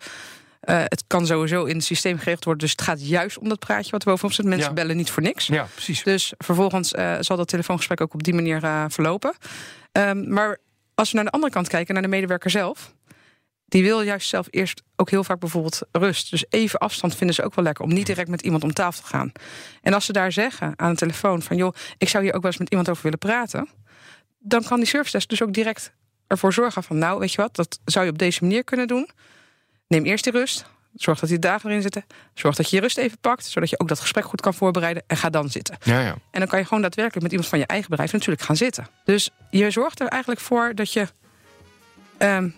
het 0.83 1.03
kan 1.07 1.25
sowieso 1.25 1.63
in 1.65 1.75
het 1.75 1.85
systeem 1.85 2.17
geregeld 2.17 2.43
worden. 2.43 2.63
Dus 2.63 2.71
het 2.71 2.81
gaat 2.81 3.07
juist 3.07 3.37
om 3.37 3.49
dat 3.49 3.59
praatje 3.59 3.91
wat 3.91 4.01
er 4.03 4.07
bovenop 4.09 4.33
zit. 4.33 4.45
Mensen 4.45 4.67
Ja. 4.67 4.73
bellen 4.73 4.95
niet 4.97 5.09
voor 5.09 5.23
niks. 5.23 5.47
Ja, 5.47 5.67
precies. 5.73 6.03
Dus 6.03 6.33
vervolgens 6.37 6.93
uh, 6.93 7.15
zal 7.19 7.37
dat 7.37 7.47
telefoongesprek 7.47 8.01
ook 8.01 8.13
op 8.13 8.23
die 8.23 8.33
manier 8.33 8.59
verlopen. 8.87 9.35
Um, 9.91 10.33
maar 10.33 10.57
als 10.95 11.09
we 11.09 11.15
naar 11.15 11.25
de 11.25 11.31
andere 11.31 11.53
kant 11.53 11.67
kijken, 11.67 11.93
naar 11.93 12.03
de 12.03 12.09
medewerker 12.09 12.49
zelf. 12.49 12.93
Die 13.71 13.83
wil 13.83 14.01
juist 14.01 14.29
zelf 14.29 14.47
eerst 14.49 14.83
ook 14.95 15.09
heel 15.09 15.23
vaak 15.23 15.39
bijvoorbeeld 15.39 15.81
rust. 15.91 16.29
Dus 16.29 16.45
even 16.49 16.79
afstand 16.79 17.15
vinden 17.15 17.35
ze 17.35 17.43
ook 17.43 17.55
wel 17.55 17.63
lekker. 17.63 17.83
Om 17.83 17.93
niet 17.93 18.05
direct 18.05 18.29
met 18.29 18.41
iemand 18.41 18.63
om 18.63 18.73
tafel 18.73 19.01
te 19.01 19.07
gaan. 19.07 19.31
En 19.81 19.93
als 19.93 20.05
ze 20.05 20.11
daar 20.11 20.31
zeggen 20.31 20.73
aan 20.75 20.91
de 20.91 20.97
telefoon 20.97 21.41
van... 21.41 21.57
joh, 21.57 21.73
ik 21.97 22.09
zou 22.09 22.23
hier 22.23 22.33
ook 22.33 22.41
wel 22.41 22.51
eens 22.51 22.59
met 22.59 22.69
iemand 22.69 22.89
over 22.89 23.03
willen 23.03 23.19
praten... 23.19 23.69
dan 24.39 24.63
kan 24.63 24.77
die 24.77 24.87
service 24.87 25.11
desk 25.11 25.29
dus 25.29 25.41
ook 25.41 25.53
direct 25.53 25.93
ervoor 26.27 26.53
zorgen 26.53 26.83
van... 26.83 26.97
nou, 26.97 27.19
weet 27.19 27.31
je 27.31 27.41
wat, 27.41 27.55
dat 27.55 27.79
zou 27.85 28.05
je 28.05 28.11
op 28.11 28.17
deze 28.17 28.43
manier 28.43 28.63
kunnen 28.63 28.87
doen. 28.87 29.09
Neem 29.87 30.05
eerst 30.05 30.23
die 30.23 30.33
rust. 30.33 30.65
Zorg 30.93 31.19
dat 31.19 31.29
die 31.29 31.39
dagen 31.39 31.69
erin 31.69 31.81
zitten. 31.81 32.05
Zorg 32.33 32.55
dat 32.55 32.69
je 32.69 32.75
je 32.75 32.81
rust 32.81 32.97
even 32.97 33.17
pakt. 33.19 33.45
Zodat 33.45 33.69
je 33.69 33.79
ook 33.79 33.87
dat 33.87 33.99
gesprek 33.99 34.25
goed 34.25 34.41
kan 34.41 34.53
voorbereiden. 34.53 35.03
En 35.07 35.17
ga 35.17 35.29
dan 35.29 35.49
zitten. 35.49 35.77
Ja, 35.83 35.99
ja. 35.99 36.15
En 36.31 36.39
dan 36.39 36.47
kan 36.47 36.59
je 36.59 36.65
gewoon 36.65 36.81
daadwerkelijk 36.81 37.23
met 37.23 37.31
iemand 37.31 37.49
van 37.49 37.59
je 37.59 37.65
eigen 37.65 37.89
bedrijf 37.89 38.11
natuurlijk 38.11 38.41
gaan 38.41 38.55
zitten. 38.57 38.87
Dus 39.03 39.29
je 39.49 39.71
zorgt 39.71 39.99
er 39.99 40.07
eigenlijk 40.07 40.41
voor 40.41 40.75
dat 40.75 40.93
je 40.93 41.07
um, 42.17 42.55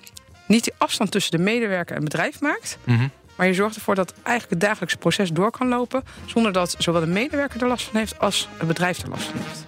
niet 0.47 0.63
die 0.63 0.73
afstand 0.77 1.11
tussen 1.11 1.31
de 1.31 1.43
medewerker 1.43 1.95
en 1.95 2.03
bedrijf 2.03 2.41
maakt. 2.41 2.77
Mm 2.83 2.97
-hmm. 2.97 3.11
Maar 3.35 3.47
je 3.47 3.53
zorgt 3.53 3.75
ervoor 3.75 3.95
dat 3.95 4.13
eigenlijk 4.13 4.49
het 4.49 4.59
dagelijkse 4.69 4.97
proces 4.97 5.31
door 5.31 5.51
kan 5.51 5.67
lopen. 5.67 6.03
Zonder 6.25 6.51
dat 6.51 6.75
zowel 6.77 7.01
de 7.01 7.07
medewerker 7.07 7.61
er 7.61 7.67
last 7.67 7.85
van 7.85 7.99
heeft 7.99 8.19
als 8.19 8.49
het 8.57 8.67
bedrijf 8.67 9.01
er 9.01 9.09
last 9.09 9.23
van 9.23 9.39
heeft. 9.39 9.65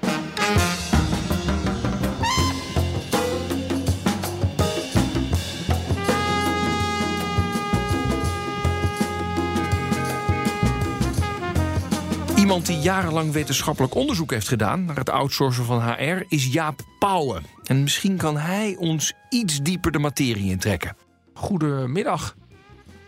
Iemand 12.45 12.65
die 12.65 12.79
jarenlang 12.79 13.31
wetenschappelijk 13.31 13.95
onderzoek 13.95 14.31
heeft 14.31 14.47
gedaan 14.47 14.85
naar 14.85 14.95
het 14.95 15.09
outsourcen 15.09 15.65
van 15.65 15.81
HR 15.81 16.23
is 16.27 16.45
Jaap 16.45 16.79
Pauwen. 16.99 17.54
En 17.65 17.83
misschien 17.83 18.17
kan 18.17 18.37
hij 18.37 18.75
ons 18.79 19.13
iets 19.29 19.59
dieper 19.59 19.91
de 19.91 19.99
materie 19.99 20.51
intrekken. 20.51 20.97
Goedemiddag. 21.33 22.35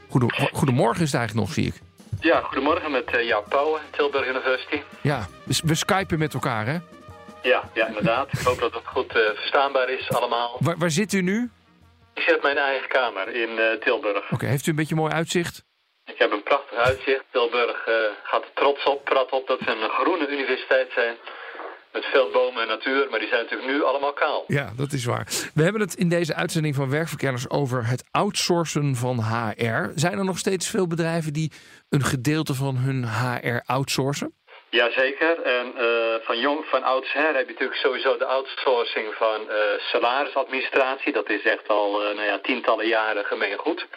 Goede, 0.09 0.49
goedemorgen 0.51 1.01
is 1.01 1.11
het 1.11 1.19
eigenlijk 1.19 1.47
nog, 1.47 1.55
zie 1.55 1.67
ik. 1.67 1.81
Ja, 2.19 2.41
goedemorgen 2.41 2.91
met 2.91 3.13
uh, 3.13 3.27
Jaap 3.27 3.49
Pauwen, 3.49 3.81
Tilburg 3.91 4.27
University. 4.27 4.81
Ja, 5.01 5.27
we, 5.43 5.59
we 5.63 5.75
skypen 5.75 6.19
met 6.19 6.33
elkaar, 6.33 6.65
hè? 6.65 6.77
Ja, 7.41 7.69
ja, 7.73 7.87
inderdaad. 7.87 8.27
Ik 8.31 8.39
hoop 8.39 8.59
dat 8.59 8.73
het 8.73 8.85
goed 8.85 9.15
uh, 9.15 9.21
verstaanbaar 9.35 9.89
is 9.89 10.09
allemaal. 10.09 10.57
Waar, 10.59 10.77
waar 10.77 10.91
zit 10.91 11.13
u 11.13 11.21
nu? 11.21 11.49
Ik 12.13 12.21
zit 12.21 12.35
in 12.35 12.41
mijn 12.41 12.57
eigen 12.57 12.87
kamer 12.87 13.35
in 13.35 13.49
uh, 13.49 13.79
Tilburg. 13.79 14.31
Oké, 14.31 14.45
heeft 14.45 14.65
u 14.65 14.69
een 14.69 14.75
beetje 14.75 14.95
mooi 14.95 15.13
uitzicht? 15.13 15.65
Ik 16.05 16.17
heb 16.17 16.31
een 16.31 16.43
prachtig 16.43 16.77
uitzicht. 16.77 17.23
Tilburg 17.31 17.87
uh, 17.87 17.95
gaat 18.23 18.43
er 18.43 18.51
trots 18.53 18.83
op, 18.85 19.05
prat 19.05 19.31
op 19.31 19.47
dat 19.47 19.59
ze 19.59 19.69
een 19.71 19.89
groene 19.89 20.27
universiteit 20.27 20.91
zijn. 20.95 21.15
Met 21.97 22.05
veel 22.05 22.29
bomen 22.31 22.61
en 22.61 22.67
natuur, 22.67 23.07
maar 23.09 23.19
die 23.19 23.27
zijn 23.27 23.41
natuurlijk 23.41 23.71
nu 23.71 23.83
allemaal 23.83 24.13
kaal. 24.13 24.43
Ja, 24.47 24.71
dat 24.75 24.91
is 24.91 25.05
waar. 25.05 25.27
We 25.53 25.63
hebben 25.63 25.81
het 25.81 25.95
in 25.95 26.09
deze 26.09 26.35
uitzending 26.35 26.75
van 26.75 26.89
Werkverkenners 26.89 27.49
over 27.49 27.87
het 27.87 28.03
outsourcen 28.11 28.95
van 28.95 29.19
HR. 29.19 29.91
Zijn 29.95 30.17
er 30.17 30.25
nog 30.25 30.37
steeds 30.37 30.69
veel 30.69 30.87
bedrijven 30.87 31.33
die 31.33 31.51
een 31.89 32.03
gedeelte 32.03 32.53
van 32.53 32.75
hun 32.75 33.05
HR 33.05 33.61
outsourcen? 33.65 34.33
Jazeker. 34.69 35.41
En 35.41 35.73
uh, 35.77 36.15
van 36.21 36.39
jong, 36.39 36.65
van 36.65 36.83
oudsher 36.83 37.35
heb 37.35 37.47
je 37.47 37.53
natuurlijk 37.53 37.79
sowieso 37.79 38.17
de 38.17 38.25
outsourcing 38.25 39.13
van 39.13 39.41
uh, 39.41 39.55
salarisadministratie. 39.79 41.13
Dat 41.13 41.29
is 41.29 41.43
echt 41.43 41.67
al 41.67 42.01
uh, 42.01 42.15
nou 42.15 42.27
ja, 42.27 42.39
tientallen 42.39 42.87
jaren 42.87 43.25
gemeengoed. 43.25 43.87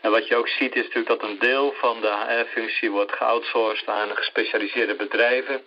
En 0.00 0.10
wat 0.10 0.28
je 0.28 0.36
ook 0.36 0.48
ziet 0.48 0.74
is 0.74 0.82
natuurlijk 0.82 1.20
dat 1.20 1.22
een 1.22 1.38
deel 1.38 1.74
van 1.80 2.00
de 2.00 2.12
HR-functie 2.26 2.90
wordt 2.90 3.12
geoutsourced 3.12 3.88
aan 3.88 4.16
gespecialiseerde 4.16 4.94
bedrijven. 4.94 5.62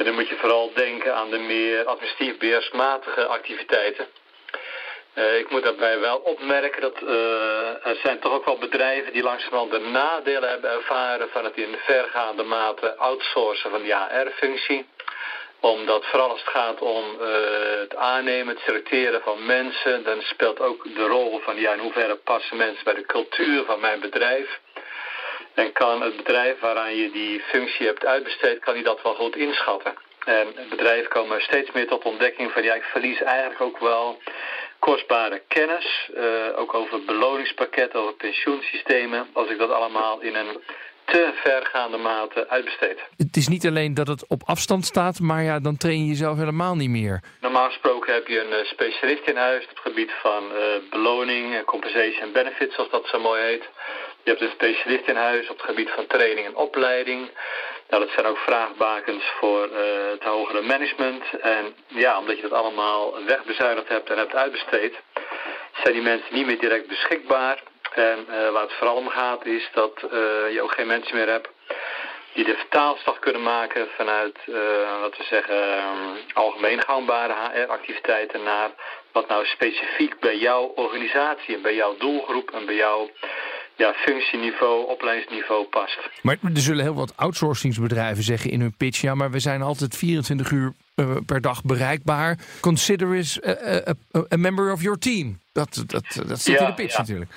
En 0.00 0.06
dan 0.06 0.14
moet 0.14 0.28
je 0.28 0.36
vooral 0.36 0.72
denken 0.74 1.14
aan 1.14 1.30
de 1.30 1.38
meer 1.38 1.84
administratief 1.84 2.38
beheersmatige 2.38 3.26
activiteiten. 3.26 4.06
Uh, 5.14 5.38
ik 5.38 5.50
moet 5.50 5.62
daarbij 5.62 6.00
wel 6.00 6.16
opmerken 6.16 6.80
dat 6.80 7.00
uh, 7.02 7.86
er 7.86 7.96
zijn 8.02 8.18
toch 8.18 8.32
ook 8.32 8.44
wel 8.44 8.58
bedrijven 8.58 9.12
die 9.12 9.22
langzamerhand 9.22 9.70
de 9.70 9.78
nadelen 9.78 10.48
hebben 10.48 10.70
ervaren 10.70 11.28
van 11.28 11.44
het 11.44 11.56
in 11.56 11.76
vergaande 11.78 12.42
mate 12.42 12.96
outsourcen 12.96 13.70
van 13.70 13.82
de 13.82 13.94
HR-functie. 13.94 14.86
Omdat 15.60 16.06
vooral 16.06 16.30
als 16.30 16.40
het 16.40 16.50
gaat 16.50 16.80
om 16.80 17.04
uh, 17.20 17.26
het 17.80 17.96
aannemen, 17.96 18.54
het 18.54 18.64
selecteren 18.64 19.20
van 19.22 19.46
mensen, 19.46 20.04
dan 20.04 20.22
speelt 20.22 20.60
ook 20.60 20.94
de 20.94 21.06
rol 21.06 21.40
van 21.44 21.56
ja, 21.56 21.72
in 21.72 21.78
hoeverre 21.78 22.16
passen 22.16 22.56
mensen 22.56 22.84
bij 22.84 22.94
de 22.94 23.06
cultuur 23.06 23.64
van 23.64 23.80
mijn 23.80 24.00
bedrijf. 24.00 24.60
En 25.54 25.72
kan 25.72 26.02
het 26.02 26.16
bedrijf 26.16 26.60
waaraan 26.60 26.96
je 26.96 27.10
die 27.10 27.40
functie 27.40 27.86
hebt 27.86 28.06
uitbesteed, 28.06 28.58
kan 28.58 28.74
die 28.74 28.82
dat 28.82 29.02
wel 29.02 29.14
goed 29.14 29.36
inschatten. 29.36 29.94
En 30.24 30.46
bedrijven 30.70 31.10
komen 31.10 31.40
steeds 31.40 31.72
meer 31.72 31.86
tot 31.86 32.04
ontdekking 32.04 32.50
van 32.52 32.62
ja, 32.62 32.74
ik 32.74 32.82
verlies 32.82 33.22
eigenlijk 33.22 33.60
ook 33.60 33.78
wel 33.78 34.18
kostbare 34.78 35.42
kennis, 35.48 36.10
uh, 36.14 36.58
ook 36.58 36.74
over 36.74 37.04
beloningspakketten, 37.04 38.00
over 38.00 38.14
pensioensystemen, 38.14 39.28
als 39.32 39.48
ik 39.48 39.58
dat 39.58 39.70
allemaal 39.70 40.20
in 40.20 40.34
een 40.34 40.60
te 41.04 41.32
vergaande 41.34 41.96
mate 41.96 42.48
uitbesteed. 42.48 42.98
Het 43.16 43.36
is 43.36 43.48
niet 43.48 43.66
alleen 43.66 43.94
dat 43.94 44.06
het 44.06 44.24
op 44.28 44.42
afstand 44.44 44.84
staat, 44.84 45.20
maar 45.20 45.42
ja, 45.42 45.60
dan 45.60 45.76
train 45.76 45.98
je 45.98 46.06
jezelf 46.06 46.36
helemaal 46.38 46.76
niet 46.76 46.90
meer. 46.90 47.22
Normaal 47.40 47.66
gesproken 47.66 48.14
heb 48.14 48.26
je 48.26 48.40
een 48.40 48.64
specialist 48.66 49.28
in 49.28 49.36
huis 49.36 49.62
op 49.62 49.68
het 49.68 49.78
gebied 49.78 50.12
van 50.22 50.44
uh, 50.44 50.90
beloning, 50.90 51.64
compensation 51.64 52.22
en 52.22 52.32
benefits, 52.32 52.74
zoals 52.74 52.90
dat 52.90 53.06
zo 53.06 53.20
mooi 53.20 53.42
heet. 53.42 53.68
Je 54.22 54.30
hebt 54.30 54.40
een 54.40 54.50
specialist 54.50 55.08
in 55.08 55.16
huis 55.16 55.48
op 55.48 55.56
het 55.56 55.66
gebied 55.66 55.90
van 55.90 56.06
training 56.06 56.46
en 56.46 56.56
opleiding. 56.56 57.30
Nou, 57.88 58.04
dat 58.04 58.14
zijn 58.14 58.26
ook 58.26 58.38
vraagbakens 58.38 59.24
voor 59.38 59.68
uh, 59.68 59.78
het 60.10 60.22
hogere 60.22 60.62
management. 60.62 61.24
En 61.40 61.74
ja, 61.86 62.18
omdat 62.18 62.36
je 62.36 62.42
dat 62.42 62.52
allemaal 62.52 63.24
wegbezuinigd 63.24 63.88
hebt 63.88 64.10
en 64.10 64.18
hebt 64.18 64.34
uitbesteed, 64.34 64.94
zijn 65.82 65.94
die 65.94 66.02
mensen 66.02 66.34
niet 66.34 66.46
meer 66.46 66.58
direct 66.58 66.86
beschikbaar. 66.86 67.62
En 67.94 68.26
uh, 68.28 68.50
waar 68.50 68.62
het 68.62 68.72
vooral 68.72 68.96
om 68.96 69.08
gaat 69.08 69.46
is 69.46 69.68
dat 69.72 70.02
uh, 70.04 70.10
je 70.52 70.60
ook 70.62 70.72
geen 70.72 70.86
mensen 70.86 71.16
meer 71.16 71.28
hebt 71.28 71.48
die 72.32 72.44
de 72.44 72.56
vertaalslag 72.56 73.18
kunnen 73.18 73.42
maken 73.42 73.88
vanuit, 73.96 74.38
wat 75.00 75.16
we 75.16 75.24
zeggen, 75.24 75.56
algemeen 76.32 76.82
gangbare 76.82 77.32
HR-activiteiten 77.32 78.42
naar 78.42 78.70
wat 79.12 79.28
nou 79.28 79.46
specifiek 79.46 80.20
bij 80.20 80.36
jouw 80.36 80.62
organisatie 80.62 81.54
en 81.54 81.62
bij 81.62 81.74
jouw 81.74 81.96
doelgroep 81.96 82.50
en 82.50 82.66
bij 82.66 82.74
jouw 82.74 83.10
ja, 83.80 83.94
functieniveau, 83.94 84.86
opleidingsniveau 84.86 85.64
past. 85.64 85.98
Maar 86.22 86.36
er 86.54 86.60
zullen 86.60 86.84
heel 86.84 86.94
wat 86.94 87.12
outsourcingsbedrijven 87.16 88.22
zeggen 88.22 88.50
in 88.50 88.60
hun 88.60 88.76
pitch... 88.76 89.00
ja, 89.00 89.14
maar 89.14 89.30
we 89.30 89.38
zijn 89.38 89.62
altijd 89.62 89.96
24 89.96 90.50
uur 90.50 90.72
uh, 90.96 91.16
per 91.26 91.40
dag 91.40 91.62
bereikbaar. 91.62 92.38
Consider 92.60 93.08
us 93.08 93.42
a, 93.46 93.50
a, 93.50 93.94
a, 94.32 94.36
member 94.36 94.72
of 94.72 94.82
your 94.82 94.98
team. 94.98 95.38
Dat, 95.52 95.84
dat, 95.86 96.04
dat 96.26 96.40
zit 96.40 96.54
ja, 96.54 96.60
in 96.60 96.66
de 96.66 96.74
pitch 96.74 96.92
ja. 96.92 96.98
natuurlijk. 96.98 97.30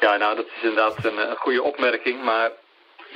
Ja, 0.00 0.16
nou, 0.16 0.36
dat 0.36 0.46
is 0.46 0.62
inderdaad 0.62 1.04
een, 1.04 1.30
een 1.30 1.36
goede 1.36 1.62
opmerking, 1.62 2.24
maar... 2.24 2.50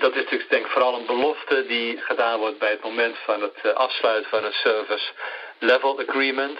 Dat 0.00 0.10
is 0.10 0.22
natuurlijk 0.22 0.50
denk 0.50 0.64
ik 0.64 0.70
vooral 0.70 0.98
een 0.98 1.06
belofte 1.06 1.64
die 1.68 1.96
gedaan 1.96 2.38
wordt 2.38 2.58
bij 2.58 2.70
het 2.70 2.82
moment 2.82 3.16
van 3.24 3.42
het 3.42 3.74
afsluiten 3.74 4.30
van 4.30 4.44
een 4.44 4.52
service 4.52 5.12
level 5.58 6.00
agreement. 6.08 6.58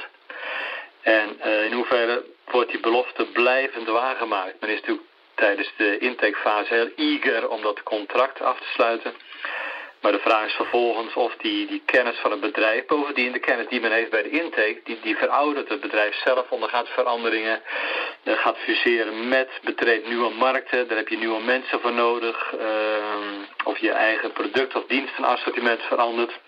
En 1.01 1.37
uh, 1.45 1.65
in 1.65 1.73
hoeverre 1.73 2.25
wordt 2.51 2.71
die 2.71 2.81
belofte 2.81 3.25
blijvend 3.33 3.89
waargemaakt? 3.89 4.61
Men 4.61 4.71
is 4.71 4.81
natuurlijk 4.81 5.07
tijdens 5.45 5.73
de 5.77 5.99
intakefase 5.99 6.75
heel 6.75 6.91
eager 6.97 7.49
om 7.49 7.63
dat 7.63 7.83
contract 7.83 8.41
af 8.41 8.59
te 8.59 8.71
sluiten. 8.75 9.13
Maar 10.01 10.13
de 10.13 10.19
vraag 10.19 10.47
is 10.47 10.53
vervolgens 10.53 11.15
of 11.15 11.37
die, 11.37 11.67
die 11.67 11.83
kennis 11.85 12.17
van 12.17 12.31
het 12.31 12.41
bedrijf, 12.41 12.87
bovendien 12.87 13.33
de 13.33 13.39
kennis 13.39 13.69
die 13.69 13.81
men 13.81 13.93
heeft 13.93 14.11
bij 14.11 14.23
de 14.23 14.31
intake, 14.31 14.81
die, 14.85 14.99
die 15.03 15.17
veroudert 15.17 15.69
het 15.69 15.81
bedrijf 15.81 16.15
zelf, 16.15 16.51
ondergaat 16.51 16.89
veranderingen, 16.89 17.63
uh, 18.25 18.39
gaat 18.39 18.59
fuseren 18.59 19.29
met, 19.29 19.49
betreedt 19.63 20.09
nieuwe 20.09 20.35
markten, 20.35 20.89
daar 20.89 20.97
heb 20.97 21.09
je 21.09 21.17
nieuwe 21.17 21.43
mensen 21.43 21.81
voor 21.81 21.93
nodig, 21.93 22.53
uh, 22.53 23.65
of 23.65 23.79
je 23.79 23.91
eigen 23.91 24.33
product 24.33 24.75
of 24.75 24.85
dienstenassortiment 24.87 25.83
verandert. 25.83 26.39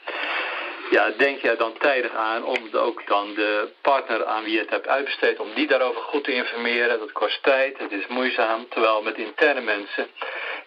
Ja, 0.91 1.11
denk 1.19 1.41
jij 1.41 1.57
dan 1.57 1.73
tijdig 1.79 2.15
aan 2.15 2.45
om 2.45 2.59
ook 2.73 3.07
dan 3.07 3.35
de 3.35 3.69
partner 3.81 4.25
aan 4.25 4.45
wie 4.45 4.53
je 4.53 4.59
het 4.59 4.71
hebt 4.71 4.89
uitbesteed, 4.89 5.39
om 5.41 5.49
die 5.55 5.67
daarover 5.67 6.01
goed 6.01 6.25
te 6.25 6.35
informeren. 6.35 6.99
Dat 6.99 7.13
kost 7.13 7.43
tijd, 7.43 7.79
het 7.79 7.93
is 7.93 8.07
moeizaam. 8.07 8.67
Terwijl 8.69 9.03
met 9.03 9.17
interne 9.17 9.61
mensen, 9.61 10.07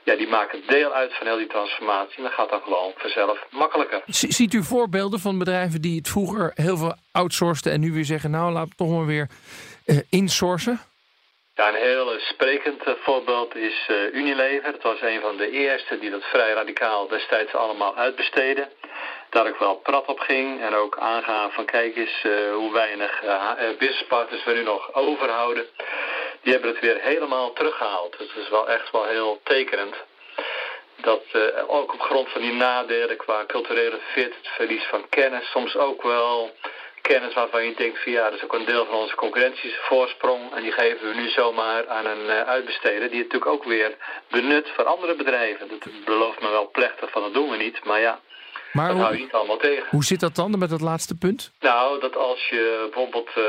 ja, 0.03 0.15
die 0.15 0.27
maken 0.27 0.62
deel 0.67 0.93
uit 0.93 1.13
van 1.13 1.27
heel 1.27 1.38
die 1.38 1.47
transformatie. 1.47 2.17
En 2.17 2.24
dat 2.24 2.31
gaat 2.31 2.50
dan 2.50 2.62
gewoon 2.62 2.93
vanzelf 2.97 3.45
makkelijker. 3.50 4.01
Ziet 4.07 4.53
u 4.53 4.63
voorbeelden 4.63 5.19
van 5.19 5.38
bedrijven 5.38 5.81
die 5.81 5.97
het 5.97 6.07
vroeger 6.07 6.51
heel 6.53 6.77
veel 6.77 6.95
outsourceden 7.12 7.74
en 7.74 7.79
nu 7.79 7.93
weer 7.93 8.05
zeggen, 8.05 8.31
nou 8.31 8.51
laat 8.51 8.67
het 8.67 8.77
toch 8.77 8.89
maar 8.89 9.05
weer 9.05 9.29
uh, 9.86 9.97
insourcen? 10.09 10.79
Ja, 11.55 11.67
een 11.69 11.81
heel 11.81 12.19
sprekend 12.19 12.83
voorbeeld 13.03 13.55
is 13.55 13.89
Unilever. 14.13 14.71
Dat 14.71 14.83
was 14.83 15.01
een 15.01 15.21
van 15.21 15.38
de 15.38 15.50
eerste 15.50 16.00
die 16.00 16.09
dat 16.09 16.24
vrij 16.24 16.53
radicaal 16.53 17.07
destijds 17.07 17.53
allemaal 17.53 17.95
uitbesteden 17.95 18.69
daar 19.38 19.48
ook 19.48 19.60
wel 19.60 19.75
prat 19.75 20.06
op 20.06 20.20
ging. 20.20 20.62
En 20.62 20.74
ook 20.75 20.98
aangaf 20.98 21.53
van 21.53 21.65
kijk 21.65 21.96
eens 21.96 22.24
uh, 22.24 22.53
hoe 22.53 22.74
weinig 22.74 23.24
uh, 23.24 23.51
businesspartners 23.77 24.44
we 24.44 24.53
nu 24.53 24.63
nog 24.63 24.94
overhouden. 24.94 25.65
Die 26.41 26.51
hebben 26.53 26.72
het 26.72 26.79
weer 26.79 27.00
helemaal 27.01 27.53
teruggehaald. 27.53 28.17
Dus 28.17 28.27
dat 28.27 28.44
is 28.44 28.50
wel 28.50 28.70
echt 28.70 28.91
wel 28.91 29.06
heel 29.06 29.39
tekenend. 29.44 29.96
Dat 30.96 31.24
uh, 31.34 31.41
ook 31.67 31.94
op 31.94 32.01
grond 32.01 32.29
van 32.29 32.41
die 32.41 32.53
nadelen 32.53 33.17
qua 33.17 33.46
culturele 33.46 34.00
fit, 34.12 34.36
het 34.36 34.48
verlies 34.48 34.84
van 34.84 35.10
kennis, 35.10 35.50
soms 35.50 35.77
ook 35.77 36.03
wel 36.03 36.51
kennis 37.01 37.34
waarvan 37.34 37.65
je 37.65 37.75
denkt 37.75 38.03
van 38.03 38.12
ja, 38.12 38.24
dat 38.24 38.34
is 38.34 38.44
ook 38.44 38.53
een 38.53 38.65
deel 38.65 38.86
van 38.86 38.96
onze 38.96 39.15
concurrentievoorsprong. 39.15 40.56
En 40.56 40.62
die 40.62 40.72
geven 40.72 41.08
we 41.08 41.13
nu 41.13 41.29
zomaar 41.29 41.88
aan 41.88 42.06
een 42.06 42.25
uh, 42.25 42.41
uitbesteder 42.41 43.10
die 43.10 43.24
het 43.24 43.32
natuurlijk 43.32 43.51
ook 43.51 43.63
weer 43.63 43.98
benut 44.29 44.70
voor 44.75 44.84
andere 44.86 45.15
bedrijven. 45.15 45.67
Dat 45.67 46.06
belooft 46.06 46.41
me 46.41 46.50
wel 46.50 46.70
plechtig 46.72 47.10
van 47.12 47.22
dat 47.22 47.34
doen 47.34 47.50
we 47.50 47.58
niet, 47.58 47.84
maar 47.84 48.00
ja, 48.00 48.20
maar 48.74 48.88
dat 48.88 48.95
hoe, 48.95 49.03
hou 49.03 49.15
je 49.15 49.21
niet 49.21 49.33
allemaal 49.33 49.57
tegen. 49.57 49.88
Hoe 49.89 50.03
zit 50.03 50.19
dat 50.19 50.36
dan 50.36 50.59
met 50.59 50.69
dat 50.69 50.81
laatste 50.81 51.17
punt? 51.17 51.51
Nou, 51.59 52.00
dat 52.00 52.15
als 52.15 52.47
je 52.50 52.88
bijvoorbeeld 52.91 53.29
uh, 53.38 53.45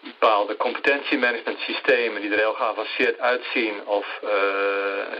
bepaalde 0.00 0.56
competentiemanagement 0.56 1.58
systemen 1.58 2.20
die 2.20 2.30
er 2.30 2.38
heel 2.38 2.52
geavanceerd 2.52 3.18
uitzien 3.18 3.86
of 3.86 4.20
uh, 4.24 4.30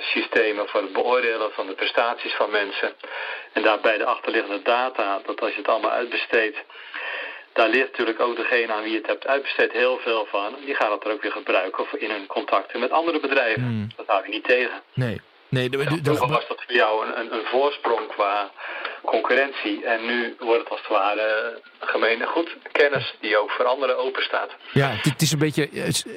systemen 0.00 0.68
voor 0.68 0.82
het 0.82 0.92
beoordelen 0.92 1.52
van 1.52 1.66
de 1.66 1.72
prestaties 1.72 2.32
van 2.32 2.50
mensen 2.50 2.94
en 3.52 3.62
daarbij 3.62 3.98
de 3.98 4.04
achterliggende 4.04 4.62
data, 4.62 5.20
dat 5.26 5.40
als 5.40 5.50
je 5.50 5.58
het 5.58 5.68
allemaal 5.68 5.90
uitbesteedt, 5.90 6.58
daar 7.52 7.68
leert 7.68 7.90
natuurlijk 7.90 8.20
ook 8.20 8.36
degene 8.36 8.72
aan 8.72 8.82
wie 8.82 8.92
je 8.92 8.98
het 8.98 9.06
hebt 9.06 9.26
uitbesteed 9.26 9.72
heel 9.72 9.98
veel 9.98 10.26
van. 10.30 10.54
Die 10.64 10.74
gaan 10.74 10.90
dat 10.90 11.04
er 11.04 11.12
ook 11.12 11.22
weer 11.22 11.32
gebruiken 11.32 11.86
in 11.98 12.10
hun 12.10 12.26
contacten 12.26 12.80
met 12.80 12.90
andere 12.90 13.20
bedrijven. 13.20 13.62
Hmm. 13.62 13.88
Dat 13.96 14.06
hou 14.06 14.22
je 14.24 14.30
niet 14.30 14.44
tegen. 14.44 14.82
Nee. 14.94 15.20
Nee, 15.48 15.70
de, 15.70 15.76
was 16.02 16.48
dat 16.48 16.62
voor 16.66 16.74
jou 16.74 17.06
een, 17.06 17.18
een, 17.18 17.32
een, 17.32 17.44
voorsprong 17.44 18.08
qua 18.08 18.50
concurrentie. 19.04 19.84
En 19.84 20.06
nu 20.06 20.34
wordt 20.38 20.60
het 20.60 20.70
als 20.70 20.80
het 20.80 20.88
ware 20.88 21.60
gemeen 21.80 22.22
goed 22.26 22.56
kennis 22.72 23.14
die 23.20 23.38
ook 23.38 23.50
voor 23.50 23.64
anderen 23.64 23.98
open 23.98 24.22
staat. 24.22 24.50
Ja, 24.72 24.88
het 25.02 25.22
is 25.22 25.32
een 25.32 25.38
beetje, 25.38 25.68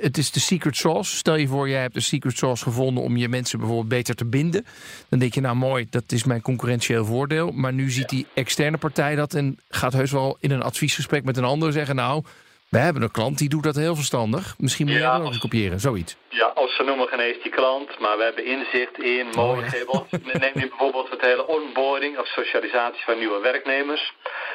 het 0.01 0.17
is 0.17 0.31
de 0.31 0.39
secret 0.39 0.75
sauce. 0.75 1.15
Stel 1.15 1.35
je 1.35 1.47
voor, 1.47 1.69
jij 1.69 1.81
hebt 1.81 1.93
de 1.93 1.99
secret 1.99 2.37
sauce 2.37 2.63
gevonden 2.63 3.03
om 3.03 3.17
je 3.17 3.29
mensen 3.29 3.59
bijvoorbeeld 3.59 3.89
beter 3.89 4.15
te 4.15 4.25
binden. 4.25 4.65
Dan 5.09 5.19
denk 5.19 5.33
je, 5.33 5.41
nou 5.41 5.55
mooi, 5.55 5.87
dat 5.89 6.11
is 6.11 6.23
mijn 6.23 6.41
concurrentieel 6.41 7.05
voordeel. 7.05 7.51
Maar 7.51 7.73
nu 7.73 7.89
ziet 7.89 8.09
die 8.09 8.27
externe 8.33 8.77
partij 8.77 9.15
dat 9.15 9.33
en 9.33 9.59
gaat 9.69 9.93
heus 9.93 10.11
wel 10.11 10.37
in 10.39 10.51
een 10.51 10.63
adviesgesprek 10.63 11.23
met 11.23 11.37
een 11.37 11.43
ander 11.43 11.71
zeggen, 11.71 11.95
nou... 11.95 12.23
We 12.69 12.77
hebben 12.77 13.01
een 13.01 13.11
klant 13.11 13.37
die 13.37 13.49
doet 13.49 13.63
dat 13.63 13.75
heel 13.75 13.95
verstandig. 13.95 14.55
Misschien 14.57 14.85
moet 14.85 14.95
je 14.95 15.01
ja, 15.01 15.17
dat 15.17 15.27
ook 15.27 15.39
kopiëren, 15.39 15.79
zoiets. 15.79 16.15
Ja, 16.29 16.45
als 16.45 16.75
ze 16.75 16.83
noemen 16.83 17.07
geen 17.07 17.19
eens 17.19 17.43
die 17.43 17.51
klant, 17.51 17.99
maar 17.99 18.17
we 18.17 18.23
hebben 18.23 18.45
inzicht 18.45 18.99
in 18.99 19.27
mogelijkheden. 19.35 19.87
Oh, 19.87 20.05
ja. 20.09 20.17
Neem 20.39 20.51
nu 20.53 20.67
bijvoorbeeld 20.67 21.09
het 21.09 21.21
hele 21.21 21.47
onboarding 21.47 22.17
of 22.17 22.27
socialisatie 22.27 23.03
van 23.03 23.17
nieuwe 23.17 23.39
werknemers. 23.39 24.13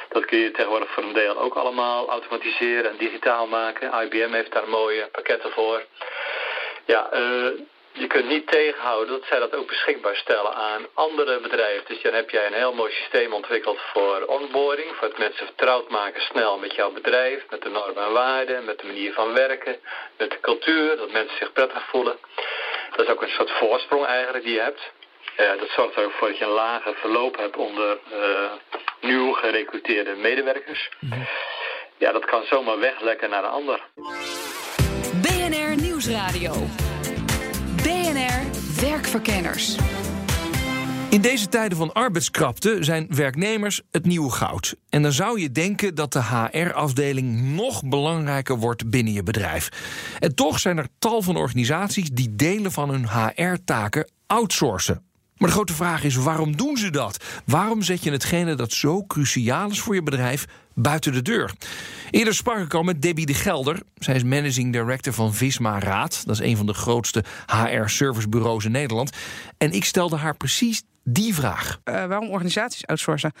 Dat 0.09 0.25
kun 0.25 0.37
je 0.37 0.51
tegenwoordig 0.51 0.91
voor 0.93 1.03
een 1.03 1.13
deel 1.13 1.37
ook 1.37 1.53
allemaal 1.53 2.09
automatiseren 2.09 2.91
en 2.91 2.97
digitaal 2.97 3.47
maken. 3.47 4.03
IBM 4.03 4.33
heeft 4.33 4.53
daar 4.53 4.69
mooie 4.69 5.09
pakketten 5.11 5.51
voor. 5.51 5.85
Ja, 6.85 7.09
uh, 7.13 7.47
je 7.97 8.07
kunt 8.07 8.27
niet 8.27 8.47
tegenhouden 8.47 9.19
dat 9.19 9.27
zij 9.27 9.39
dat 9.39 9.55
ook 9.55 9.67
beschikbaar 9.67 10.15
stellen 10.15 10.53
aan 10.53 10.87
andere 10.93 11.39
bedrijven. 11.39 11.85
Dus 11.87 12.01
dan 12.01 12.13
heb 12.13 12.29
jij 12.29 12.45
een 12.45 12.53
heel 12.53 12.73
mooi 12.73 12.91
systeem 12.91 13.33
ontwikkeld 13.33 13.79
voor 13.93 14.25
onboarding, 14.25 14.95
voor 14.95 15.07
het 15.07 15.17
mensen 15.17 15.45
vertrouwd 15.45 15.89
maken 15.89 16.21
snel 16.21 16.57
met 16.57 16.75
jouw 16.75 16.91
bedrijf, 16.91 17.45
met 17.49 17.61
de 17.61 17.69
normen 17.69 18.03
en 18.03 18.11
waarden, 18.11 18.65
met 18.65 18.79
de 18.79 18.85
manier 18.85 19.13
van 19.13 19.33
werken, 19.33 19.75
met 20.17 20.29
de 20.31 20.39
cultuur, 20.39 20.97
dat 20.97 21.11
mensen 21.11 21.37
zich 21.37 21.51
prettig 21.51 21.87
voelen. 21.89 22.17
Dat 22.95 23.05
is 23.05 23.11
ook 23.11 23.21
een 23.21 23.29
soort 23.29 23.51
voorsprong 23.51 24.05
eigenlijk 24.05 24.43
die 24.43 24.53
je 24.53 24.61
hebt. 24.61 24.91
Uh, 25.39 25.59
dat 25.59 25.69
zorgt 25.69 25.95
er 25.95 26.05
ook 26.05 26.11
voor 26.11 26.27
dat 26.27 26.37
je 26.37 26.45
een 26.45 26.51
lage 26.51 26.93
verloop 26.93 27.37
hebt 27.37 27.57
onder 27.57 27.97
uh, 28.11 28.51
nieuw 29.01 29.33
gerecruiteerde 29.33 30.15
medewerkers. 30.15 30.89
Mhm. 30.99 31.19
Ja, 31.97 32.11
dat 32.11 32.25
kan 32.25 32.43
zomaar 32.43 32.79
weglekken 32.79 33.29
naar 33.29 33.43
een 33.43 33.49
ander. 33.49 33.81
BNR 35.21 35.81
Nieuwsradio. 35.81 36.51
In 41.09 41.21
deze 41.21 41.47
tijden 41.47 41.77
van 41.77 41.93
arbeidskrapte 41.93 42.77
zijn 42.79 43.07
werknemers 43.09 43.81
het 43.91 44.05
nieuwe 44.05 44.31
goud. 44.31 44.75
En 44.89 45.01
dan 45.01 45.11
zou 45.11 45.39
je 45.39 45.51
denken 45.51 45.95
dat 45.95 46.13
de 46.13 46.23
HR-afdeling 46.23 47.41
nog 47.41 47.83
belangrijker 47.83 48.57
wordt 48.57 48.89
binnen 48.89 49.13
je 49.13 49.23
bedrijf. 49.23 49.69
En 50.19 50.35
toch 50.35 50.59
zijn 50.59 50.77
er 50.77 50.87
tal 50.99 51.21
van 51.21 51.35
organisaties 51.35 52.09
die 52.09 52.35
delen 52.35 52.71
van 52.71 52.89
hun 52.89 53.07
HR-taken 53.09 54.09
outsourcen. 54.27 55.04
Maar 55.37 55.47
de 55.47 55.55
grote 55.55 55.73
vraag 55.73 56.03
is: 56.03 56.15
waarom 56.15 56.57
doen 56.57 56.77
ze 56.77 56.89
dat? 56.89 57.23
Waarom 57.45 57.81
zet 57.81 58.03
je 58.03 58.11
hetgene 58.11 58.55
dat 58.55 58.71
zo 58.71 59.03
cruciaal 59.05 59.69
is 59.69 59.79
voor 59.79 59.95
je 59.95 60.03
bedrijf 60.03 60.45
buiten 60.73 61.13
de 61.13 61.21
deur? 61.21 61.51
Eerder 62.11 62.35
sprak 62.35 62.57
ik 62.57 62.73
al 62.73 62.83
met 62.83 63.01
Debbie 63.01 63.25
de 63.25 63.33
Gelder. 63.33 63.79
Zij 63.95 64.15
is 64.15 64.23
managing 64.23 64.71
director 64.73 65.13
van 65.13 65.33
Visma 65.33 65.79
Raad. 65.79 66.25
Dat 66.25 66.35
is 66.35 66.47
een 66.47 66.57
van 66.57 66.65
de 66.65 66.73
grootste 66.73 67.23
HR-servicebureaus 67.45 68.65
in 68.65 68.71
Nederland. 68.71 69.11
En 69.57 69.71
ik 69.71 69.85
stelde 69.85 70.15
haar 70.15 70.35
precies 70.35 70.83
die 71.03 71.35
vraag. 71.35 71.79
Uh, 71.83 72.05
waarom 72.05 72.29
organisaties 72.29 72.87
outsourcen? 72.87 73.31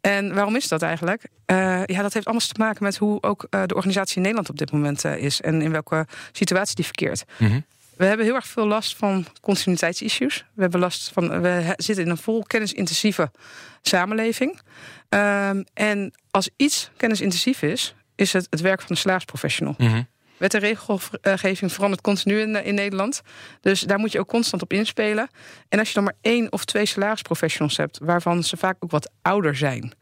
En 0.00 0.34
waarom 0.34 0.56
is 0.56 0.68
dat 0.68 0.82
eigenlijk? 0.82 1.28
Uh, 1.46 1.84
ja, 1.84 2.02
dat 2.02 2.12
heeft 2.12 2.26
alles 2.26 2.46
te 2.46 2.54
maken 2.58 2.84
met 2.84 2.96
hoe 2.96 3.22
ook 3.22 3.46
uh, 3.50 3.62
de 3.66 3.74
organisatie 3.74 4.16
in 4.16 4.22
Nederland 4.22 4.50
op 4.50 4.58
dit 4.58 4.72
moment 4.72 5.04
is 5.04 5.40
en 5.40 5.62
in 5.62 5.70
welke 5.70 6.06
situatie 6.32 6.74
die 6.74 6.84
verkeert. 6.84 7.24
Mm 7.38 7.64
we 7.96 8.04
hebben 8.04 8.26
heel 8.26 8.34
erg 8.34 8.46
veel 8.46 8.66
last 8.66 8.96
van 8.96 9.26
continuïteitsissues. 9.40 10.44
We 10.54 10.62
hebben 10.62 10.80
last 10.80 11.10
van. 11.12 11.40
We 11.40 11.74
zitten 11.76 12.04
in 12.04 12.10
een 12.10 12.18
vol 12.18 12.42
kennisintensieve 12.42 13.30
samenleving. 13.82 14.60
Um, 15.08 15.64
en 15.74 16.12
als 16.30 16.50
iets 16.56 16.90
kennisintensief 16.96 17.62
is, 17.62 17.94
is 18.14 18.32
het 18.32 18.46
het 18.50 18.60
werk 18.60 18.80
van 18.80 18.90
een 18.90 18.96
salarisprofessional. 18.96 19.74
Mm 19.78 19.88
-hmm. 19.88 20.10
Wet 20.36 20.54
en 20.54 20.60
regelgeving 20.60 21.72
verandert 21.72 22.02
continu 22.02 22.40
in, 22.40 22.64
in, 22.64 22.74
Nederland. 22.74 23.22
Dus 23.60 23.80
daar 23.80 23.98
moet 23.98 24.12
je 24.12 24.18
ook 24.18 24.28
constant 24.28 24.62
op 24.62 24.72
inspelen. 24.72 25.28
En 25.68 25.78
als 25.78 25.88
je 25.88 25.94
dan 25.94 26.04
maar 26.04 26.16
één 26.20 26.52
of 26.52 26.64
twee 26.64 26.86
salarisprofessionals 26.86 27.76
hebt, 27.76 27.98
waarvan 28.02 28.44
ze 28.44 28.56
vaak 28.56 28.76
ook 28.80 28.90
wat 28.90 29.10
ouder 29.22 29.56
zijn, 29.56 29.92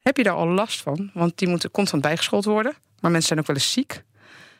heb 0.00 0.16
je 0.16 0.22
daar 0.22 0.34
al 0.34 0.48
last 0.48 0.82
van. 0.82 1.10
Want 1.14 1.38
die 1.38 1.48
moeten 1.48 1.70
constant 1.70 2.02
bijgeschoold 2.02 2.44
worden. 2.44 2.74
Maar 3.00 3.10
mensen 3.10 3.28
zijn 3.28 3.40
ook 3.40 3.46
wel 3.46 3.56
eens 3.56 3.72
ziek. 3.72 4.02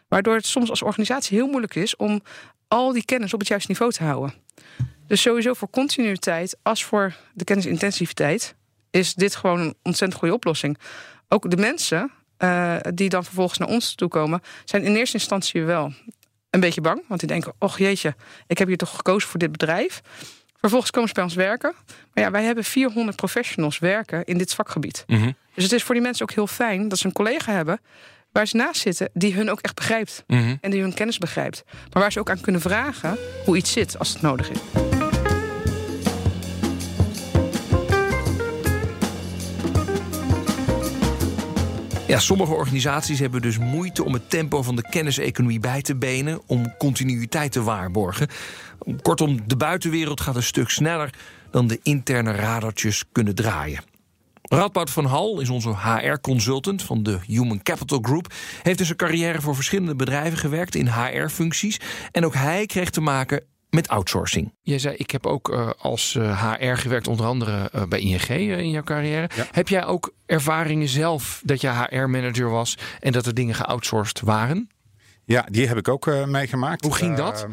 Waardoor 0.09 0.35
het 0.35 0.47
soms 0.47 0.71
als 0.71 0.83
organisatie 0.83 1.37
heel 1.37 1.47
moeilijk 1.47 1.75
is 1.75 1.97
om 1.97 2.23
al 2.69 2.93
die 2.93 3.05
kennis 3.05 3.33
op 3.33 3.39
het 3.39 3.49
juiste 3.49 3.71
niveau 3.71 3.93
te 3.93 4.05
houden. 4.05 4.35
Dus 5.07 5.23
sowieso 5.23 5.55
voor 5.55 5.71
continuïteit 5.71 6.57
als 6.63 6.85
voor 6.85 7.17
de 7.35 7.45
kennisintensiviteit 7.45 8.55
is 8.91 9.15
dit 9.15 9.37
gewoon 9.37 9.61
een 9.61 9.75
ontzettend 9.83 10.21
goede 10.21 10.35
oplossing. 10.35 10.79
Ook 11.29 11.51
de 11.51 11.57
mensen 11.57 12.11
uh, 12.39 12.77
die 12.95 13.09
dan 13.09 13.25
vervolgens 13.25 13.59
naar 13.59 13.69
ons 13.69 13.95
toe 13.95 14.09
komen, 14.09 14.41
zijn 14.65 14.85
in 14.85 14.95
eerste 14.95 15.17
instantie 15.17 15.65
wel 15.65 15.93
een 16.51 16.61
beetje 16.61 16.81
bang. 16.81 17.05
Want 17.09 17.21
die 17.21 17.29
denken: 17.29 17.53
Och 17.59 17.79
jeetje, 17.79 18.15
ik 18.47 18.59
heb 18.59 18.69
hier 18.69 18.77
toch 18.77 18.97
gekozen 18.97 19.29
voor 19.29 19.39
dit 19.39 19.53
bedrijf. 19.53 20.01
Vervolgens 20.57 20.91
komen 20.91 21.09
ze 21.09 21.15
bij 21.15 21.25
ons 21.25 21.35
werken. 21.35 21.75
Maar 22.15 22.25
ja, 22.25 22.31
wij 22.31 22.45
hebben 22.45 22.65
400 22.65 23.17
professionals 23.17 23.79
werken 23.79 24.25
in 24.25 24.39
dit 24.39 24.55
vakgebied. 24.55 25.05
Mm 25.07 25.37
Dus 25.55 25.65
het 25.65 25.73
is 25.73 25.83
voor 25.83 25.95
die 25.95 26.05
mensen 26.05 26.23
ook 26.23 26.35
heel 26.35 26.47
fijn 26.47 26.89
dat 26.89 26.99
ze 26.99 27.07
een 27.07 27.13
collega 27.13 27.53
hebben 27.53 27.81
waar 28.37 28.47
ze 28.47 28.57
naast 28.57 28.81
zitten, 28.81 29.11
die 29.13 29.35
hun 29.35 29.51
ook 29.51 29.61
echt 29.61 29.75
begrijpt. 29.75 30.25
Mhm. 30.27 30.57
En 30.61 30.71
die 30.71 30.81
hun 30.81 30.95
kennis 30.95 31.19
begrijpt. 31.19 31.65
Maar 31.93 32.03
waar 32.03 32.13
ze 32.13 32.19
ook 32.21 32.31
aan 32.31 32.41
kunnen 32.41 32.61
vragen 32.61 33.19
hoe 33.45 33.57
iets 33.57 33.73
zit 33.73 33.99
als 33.99 34.13
het 34.13 34.23
nodig 34.23 34.51
is. 34.51 34.59
Ja, 42.07 42.19
sommige 42.19 42.53
organisaties 42.53 43.19
hebben 43.19 43.43
dus 43.43 43.59
moeite 43.59 44.05
om 44.05 44.13
het 44.13 44.31
tempo 44.31 44.63
van 44.63 44.77
de 44.77 44.89
kenniseconomie 44.91 45.61
bij 45.61 45.83
te 45.83 45.97
benen 45.97 46.41
om 46.47 46.77
continuïteit 46.79 47.53
te 47.53 47.63
waarborgen. 47.63 48.29
Kortom, 49.03 49.41
de 49.47 49.57
buitenwereld 49.57 50.21
gaat 50.21 50.37
een 50.37 50.43
stuk 50.43 50.69
sneller 50.69 51.11
dan 51.51 51.67
de 51.67 51.81
interne 51.83 52.33
radertjes 52.33 53.05
kunnen 53.13 53.35
draaien. 53.35 53.96
Radboud 54.49 54.91
van 54.91 55.05
Hal 55.05 55.41
is 55.41 55.49
onze 55.49 55.77
HR-consultant 55.77 56.83
van 56.83 57.03
de 57.03 57.19
Human 57.27 57.63
Capital 57.63 57.99
Group. 58.03 58.33
Heeft 58.63 58.79
in 58.79 58.87
zijn 58.87 58.99
carrière 58.99 59.41
voor 59.41 59.55
verschillende 59.55 59.95
bedrijven 59.95 60.39
gewerkt 60.39 60.75
in 60.75 60.89
HR-functies. 60.89 61.81
En 62.13 62.25
ook 62.25 62.35
hij 62.35 62.67
kreeg 62.67 62.91
te 62.91 63.01
maken 63.01 63.45
met 63.71 63.89
outsourcing. 63.89 64.55
Jij 64.63 64.79
zei, 64.79 64.97
ik 64.97 65.11
heb 65.11 65.27
ook 65.27 65.49
uh, 65.49 65.71
als 65.79 66.15
uh, 66.15 66.43
HR 66.43 66.75
gewerkt, 66.75 67.09
onder 67.09 67.27
andere 67.27 67.71
uh, 67.75 67.83
bij 67.85 68.01
ING 68.01 68.29
in 68.29 68.71
jouw 68.71 68.83
carrière. 68.83 69.31
Ja. 69.35 69.47
Heb 69.51 69.69
jij 69.69 69.85
ook 69.85 70.15
ervaringen 70.27 70.89
zelf 70.89 71.41
dat 71.45 71.61
je 71.61 71.69
HR-manager 71.69 72.51
was 72.51 72.79
en 73.01 73.13
dat 73.13 73.27
er 73.27 73.35
dingen 73.35 73.55
geoutsourced 73.55 74.21
waren? 74.21 74.71
Ja, 75.25 75.47
die 75.51 75.69
heb 75.69 75.77
ik 75.77 75.89
ook 75.89 76.27
meegemaakt. 76.27 76.85
Hoe 76.85 76.95
ging 76.95 77.17
dat? 77.17 77.47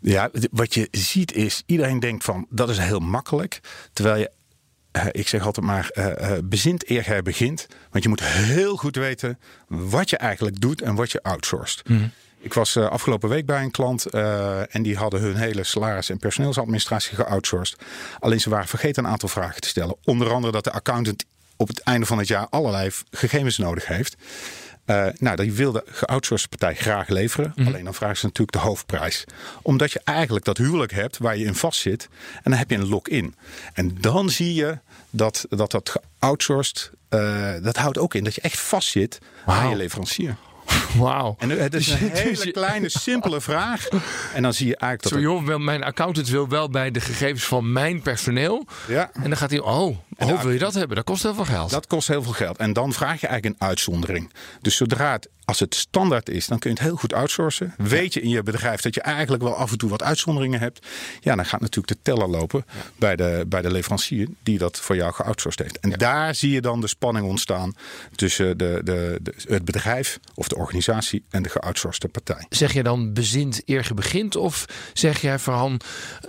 Ja, 0.00 0.30
wat 0.50 0.74
je 0.74 0.88
ziet 0.90 1.32
is, 1.32 1.62
iedereen 1.66 2.00
denkt 2.00 2.24
van 2.24 2.46
dat 2.50 2.68
is 2.68 2.78
heel 2.78 2.98
makkelijk. 2.98 3.60
Terwijl 3.92 4.16
je 4.20 4.30
ik 5.10 5.28
zeg 5.28 5.44
altijd 5.44 5.66
maar, 5.66 5.90
uh, 5.94 6.06
uh, 6.06 6.32
bezint 6.44 6.90
eer 6.90 7.04
jij 7.04 7.22
begint. 7.22 7.66
Want 7.90 8.02
je 8.02 8.08
moet 8.08 8.22
heel 8.22 8.76
goed 8.76 8.96
weten 8.96 9.38
wat 9.66 10.10
je 10.10 10.16
eigenlijk 10.16 10.60
doet 10.60 10.82
en 10.82 10.94
wat 10.94 11.12
je 11.12 11.22
outsourced. 11.22 11.88
Mm. 11.88 12.10
Ik 12.40 12.54
was 12.54 12.76
afgelopen 12.76 13.28
week 13.28 13.46
bij 13.46 13.62
een 13.62 13.70
klant 13.70 14.06
en 14.06 14.82
die 14.82 14.96
hadden 14.96 15.20
hun 15.20 15.36
hele 15.36 15.64
salaris- 15.64 16.10
en 16.10 16.18
personeelsadministratie 16.18 17.14
geoutsourced. 17.14 17.78
Alleen 18.18 18.40
ze 18.40 18.50
waren 18.50 18.68
vergeten 18.68 19.04
een 19.04 19.10
aantal 19.10 19.28
vragen 19.28 19.60
te 19.60 19.68
stellen. 19.68 19.96
Onder 20.04 20.32
andere 20.32 20.52
dat 20.52 20.64
de 20.64 20.72
accountant 20.72 21.24
op 21.56 21.68
het 21.68 21.80
einde 21.80 22.06
van 22.06 22.18
het 22.18 22.28
jaar 22.28 22.46
allerlei 22.50 22.90
gegevens 23.10 23.58
nodig 23.58 23.86
heeft. 23.86 24.16
Uh, 24.86 25.06
nou, 25.18 25.36
die 25.36 25.52
wil 25.52 25.72
de 25.72 25.82
geoutsourced 25.86 26.48
partij 26.48 26.74
graag 26.74 27.08
leveren. 27.08 27.52
Mhm. 27.56 27.66
Alleen 27.66 27.84
dan 27.84 27.94
vragen 27.94 28.16
ze 28.16 28.26
natuurlijk 28.26 28.58
de 28.58 28.64
hoofdprijs. 28.64 29.24
Omdat 29.62 29.92
je 29.92 30.00
eigenlijk 30.04 30.44
dat 30.44 30.56
huwelijk 30.56 30.92
hebt 30.92 31.18
waar 31.18 31.36
je 31.36 31.44
in 31.44 31.54
vast 31.54 31.80
zit. 31.80 32.08
En 32.34 32.50
dan 32.50 32.58
heb 32.58 32.70
je 32.70 32.76
een 32.76 32.88
lock-in. 32.88 33.34
En 33.72 33.96
dan 34.00 34.30
zie 34.30 34.54
je 34.54 34.78
dat 35.10 35.46
dat, 35.48 35.70
dat 35.70 35.96
geoutsourced, 36.18 36.90
uh, 37.10 37.54
dat 37.62 37.76
houdt 37.76 37.98
ook 37.98 38.14
in 38.14 38.24
dat 38.24 38.34
je 38.34 38.40
echt 38.40 38.60
vast 38.60 38.88
zit 38.88 39.18
wow. 39.46 39.54
aan 39.54 39.68
je 39.68 39.76
leverancier. 39.76 40.36
Wauw. 40.98 41.36
En 41.38 41.50
het 41.50 41.74
is 41.74 41.88
een 41.92 42.10
hele 42.10 42.50
kleine, 42.50 42.88
simpele 42.88 43.40
vraag. 43.40 43.88
En 44.34 44.42
dan 44.42 44.54
zie 44.54 44.66
je 44.66 44.76
eigenlijk 44.76 45.02
dat... 45.02 45.12
Zo, 45.12 45.46
joh, 45.48 45.58
mijn 45.58 45.82
accountant 45.82 46.28
wil 46.28 46.48
wel 46.48 46.70
bij 46.70 46.90
de 46.90 47.00
gegevens 47.00 47.44
van 47.44 47.72
mijn 47.72 48.02
personeel. 48.02 48.66
Ja. 48.88 49.10
En 49.12 49.28
dan 49.28 49.36
gaat 49.36 49.50
hij, 49.50 49.60
oh, 49.60 49.96
oh 50.18 50.42
wil 50.42 50.50
je 50.50 50.58
dat 50.58 50.74
hebben? 50.74 50.96
Dat 50.96 51.04
kost 51.04 51.22
heel 51.22 51.34
veel 51.34 51.44
geld. 51.44 51.70
Dat 51.70 51.86
kost 51.86 52.08
heel 52.08 52.22
veel 52.22 52.32
geld. 52.32 52.56
En 52.56 52.72
dan 52.72 52.92
vraag 52.92 53.20
je 53.20 53.26
eigenlijk 53.26 53.60
een 53.60 53.68
uitzondering. 53.68 54.32
Dus 54.60 54.76
zodra 54.76 55.12
het 55.12 55.28
als 55.48 55.60
het 55.60 55.74
standaard 55.74 56.28
is, 56.28 56.46
dan 56.46 56.58
kun 56.58 56.70
je 56.70 56.76
het 56.76 56.84
heel 56.86 56.96
goed 56.96 57.12
outsourcen. 57.12 57.74
Weet 57.76 58.14
je 58.14 58.20
in 58.20 58.28
je 58.28 58.42
bedrijf 58.42 58.80
dat 58.80 58.94
je 58.94 59.00
eigenlijk 59.00 59.42
wel 59.42 59.54
af 59.54 59.70
en 59.70 59.78
toe 59.78 59.90
wat 59.90 60.02
uitzonderingen 60.02 60.60
hebt. 60.60 60.86
Ja, 61.20 61.34
dan 61.34 61.46
gaat 61.46 61.60
natuurlijk 61.60 61.88
de 61.88 61.98
teller 62.02 62.28
lopen 62.28 62.64
bij, 62.96 63.16
de, 63.16 63.44
bij 63.46 63.62
de 63.62 63.70
leverancier 63.70 64.28
die 64.42 64.58
dat 64.58 64.78
voor 64.78 64.96
jou 64.96 65.12
geoutsourced 65.12 65.62
heeft. 65.62 65.80
En 65.80 65.90
daar 65.90 66.34
zie 66.34 66.50
je 66.50 66.60
dan 66.60 66.80
de 66.80 66.86
spanning 66.86 67.26
ontstaan 67.26 67.74
tussen 68.14 68.58
de, 68.58 68.80
de, 68.84 69.18
de, 69.22 69.34
het 69.48 69.64
bedrijf 69.64 70.18
of 70.34 70.48
de 70.48 70.56
organisatie 70.56 71.24
en 71.30 71.42
de 71.42 71.48
geoutsourced 71.48 72.12
partij. 72.12 72.46
Zeg 72.48 72.72
je 72.72 72.82
dan 72.82 73.12
bezint 73.12 73.62
eer 73.64 73.84
je 73.88 73.94
begint? 73.94 74.36
Of 74.36 74.64
zeg 74.92 75.20
jij 75.20 75.38
van 75.38 75.80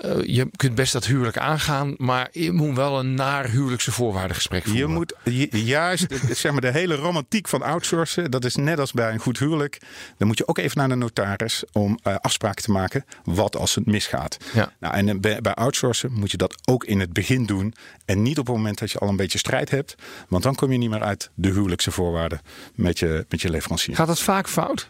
uh, 0.06 0.24
je 0.24 0.50
kunt 0.56 0.76
best 0.76 0.94
dat 0.94 1.06
huwelijk 1.06 1.38
aangaan, 1.38 1.94
maar 1.98 2.30
je 2.32 2.52
moet 2.52 2.76
wel 2.76 3.00
een 3.00 3.14
naar 3.14 3.50
huwelijkse 3.50 3.92
voorwaardengesprek 3.92 4.64
voeren? 4.64 4.82
Je 4.82 4.88
moet 4.88 5.14
juist, 5.52 6.08
zeg 6.42 6.52
maar, 6.52 6.62
de 6.62 6.72
hele 6.72 6.96
romantiek 6.96 7.48
van 7.48 7.62
outsourcen, 7.62 8.32
dat 8.32 8.46
is 8.46 8.56
net 8.56 8.80
als 8.80 8.92
bij 8.92 9.08
een 9.12 9.19
goed 9.19 9.39
huwelijk, 9.39 9.82
dan 10.17 10.28
moet 10.28 10.38
je 10.38 10.48
ook 10.48 10.58
even 10.58 10.78
naar 10.78 10.89
de 10.89 10.95
notaris 10.95 11.63
om 11.72 12.00
uh, 12.08 12.15
afspraken 12.15 12.63
te 12.63 12.72
maken. 12.72 13.06
Wat 13.24 13.56
als 13.56 13.76
het 13.76 13.86
misgaat? 13.86 14.38
Ja. 14.54 14.72
Nou, 14.80 14.93
en 14.93 15.10
eh, 15.10 15.19
bij, 15.19 15.41
bij 15.41 15.54
outsourcen 15.54 16.12
moet 16.12 16.32
je 16.32 16.38
dat 16.38 16.56
ook 16.65 16.84
in 16.84 17.00
het 17.00 17.13
begin 17.13 17.45
doen. 17.45 17.74
En 18.06 18.22
niet 18.22 18.39
op 18.39 18.48
het 18.48 18.56
moment 18.56 18.80
dat 18.80 18.91
je 18.91 19.00
al 19.00 19.10
een 19.10 19.15
beetje 19.15 19.38
strijd 19.38 19.69
hebt. 19.69 19.95
Want 20.28 20.43
dan 20.43 20.56
kom 20.56 20.72
je 20.72 20.78
niet 20.78 20.89
meer 20.89 21.04
uit 21.04 21.30
de 21.36 21.50
huwelijkse 21.50 21.91
voorwaarden 21.91 22.41
met 22.76 23.00
je, 23.00 23.26
met 23.30 23.41
je 23.41 23.50
leverancier. 23.50 23.95
Gaat 23.95 24.08
dat 24.08 24.19
vaak 24.19 24.50
fout? 24.50 24.89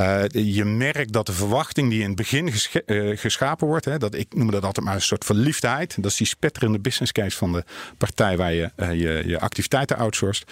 Uh, 0.00 0.22
je 0.30 0.64
merkt 0.64 1.12
dat 1.12 1.26
de 1.26 1.32
verwachting 1.32 1.90
die 1.90 2.00
in 2.00 2.06
het 2.06 2.16
begin 2.16 2.52
uh, 2.86 3.18
geschapen 3.18 3.66
wordt, 3.66 3.84
hè, 3.84 3.98
dat 3.98 4.14
ik 4.14 4.34
noem 4.34 4.50
dat 4.50 4.64
altijd 4.64 4.86
maar 4.86 4.94
een 4.94 5.00
soort 5.00 5.24
verliefdheid. 5.24 6.02
Dat 6.02 6.10
is 6.10 6.16
die 6.16 6.26
spetterende 6.26 6.78
business 6.78 7.12
case 7.12 7.36
van 7.36 7.52
de 7.52 7.64
partij 7.98 8.36
waar 8.36 8.52
je 8.52 8.70
uh, 8.76 8.90
je, 8.90 9.22
je, 9.26 9.40
activiteiten 9.40 9.96
outsourced. 9.96 10.50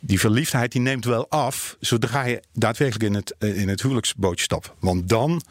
Die 0.00 0.20
verliefdheid 0.20 0.72
die 0.72 0.80
neemt 0.80 1.04
wel 1.04 1.28
af 1.28 1.76
zodra 1.80 2.24
je 2.24 2.42
daadwerkelijk 2.52 3.04
in 3.04 3.14
het, 3.14 3.34
in 3.58 3.68
het 3.68 3.82
huwelijksbootje 3.82 4.44
stapt. 4.44 4.72
Want 4.78 5.08
dan, 5.08 5.42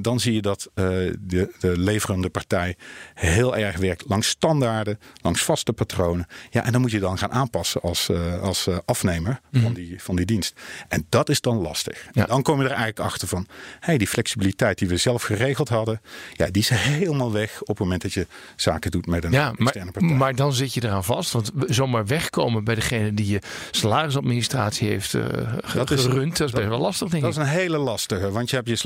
dan 0.00 0.20
zie 0.20 0.34
je 0.34 0.42
dat 0.42 0.70
de, 0.74 1.54
de 1.60 1.78
leverende 1.78 2.28
partij 2.28 2.76
heel 3.14 3.56
erg 3.56 3.76
werkt 3.76 4.04
langs 4.08 4.28
standaarden, 4.28 4.98
langs 5.22 5.42
vaste 5.42 5.72
patronen. 5.72 6.26
Ja, 6.50 6.64
en 6.64 6.72
dan 6.72 6.80
moet 6.80 6.90
je 6.90 7.00
dan 7.00 7.18
gaan 7.18 7.32
aanpassen 7.32 7.80
als, 7.80 8.10
als 8.42 8.68
afnemer 8.84 9.40
mm. 9.50 9.62
van, 9.62 9.72
die, 9.72 10.02
van 10.02 10.16
die 10.16 10.26
dienst. 10.26 10.54
En 10.88 11.06
dat 11.08 11.28
is 11.28 11.40
dan 11.40 11.56
lastig. 11.56 12.08
Ja. 12.12 12.24
Dan 12.26 12.42
kom 12.42 12.58
je 12.58 12.64
er 12.64 12.70
eigenlijk 12.70 12.98
achter 13.00 13.28
van, 13.28 13.46
hey, 13.80 13.98
die 13.98 14.08
flexibiliteit 14.08 14.78
die 14.78 14.88
we 14.88 14.96
zelf 14.96 15.22
geregeld 15.22 15.68
hadden, 15.68 16.00
ja, 16.36 16.46
die 16.50 16.62
is 16.62 16.68
helemaal 16.68 17.32
weg 17.32 17.60
op 17.60 17.68
het 17.68 17.78
moment 17.78 18.02
dat 18.02 18.12
je 18.12 18.26
zaken 18.56 18.90
doet 18.90 19.06
met 19.06 19.24
een 19.24 19.32
ja, 19.32 19.52
externe 19.56 19.84
maar, 19.84 19.92
partij. 19.92 20.16
Maar 20.16 20.34
dan 20.34 20.52
zit 20.52 20.74
je 20.74 20.84
eraan 20.84 21.04
vast, 21.04 21.32
want 21.32 21.50
zomaar 21.66 22.06
wegkomen 22.06 22.64
bij 22.64 22.74
degene 22.74 23.14
die 23.14 23.26
je 23.26 23.40
salarisadministratie 23.70 24.88
heeft 24.88 25.12
uh, 25.12 25.24
dat 25.74 25.90
is, 25.90 26.04
gerund, 26.04 26.36
dat 26.36 26.48
is 26.48 26.54
best 26.54 26.68
wel 26.68 26.78
lastig, 26.78 27.08
denk 27.08 27.22
Dat 27.22 27.30
is 27.32 27.36
een 27.36 27.46
hele 27.46 27.78
lastige, 27.78 28.30
want 28.30 28.50
je 28.50 28.56
hebt 28.56 28.68
je 28.68 28.76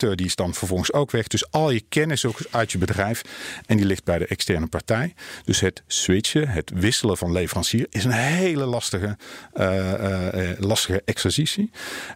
die 0.00 0.26
is 0.26 0.34
dan 0.34 0.54
vervolgens 0.54 0.92
ook 0.92 1.10
weg. 1.10 1.26
Dus 1.26 1.50
al 1.50 1.70
je 1.70 1.84
kennis 1.88 2.24
ook 2.24 2.38
uit 2.50 2.72
je 2.72 2.78
bedrijf 2.78 3.22
en 3.66 3.76
die 3.76 3.86
ligt 3.86 4.04
bij 4.04 4.18
de 4.18 4.26
externe 4.26 4.66
partij. 4.66 5.14
Dus 5.44 5.60
het 5.60 5.82
switchen, 5.86 6.48
het 6.48 6.70
wisselen 6.74 7.16
van 7.16 7.32
leverancier 7.32 7.86
is 7.90 8.04
een 8.04 8.10
hele 8.10 8.64
lastige, 8.64 9.16
uh, 9.54 9.92
uh, 9.92 10.58
lastige 10.58 11.02
exercitie. 11.04 11.70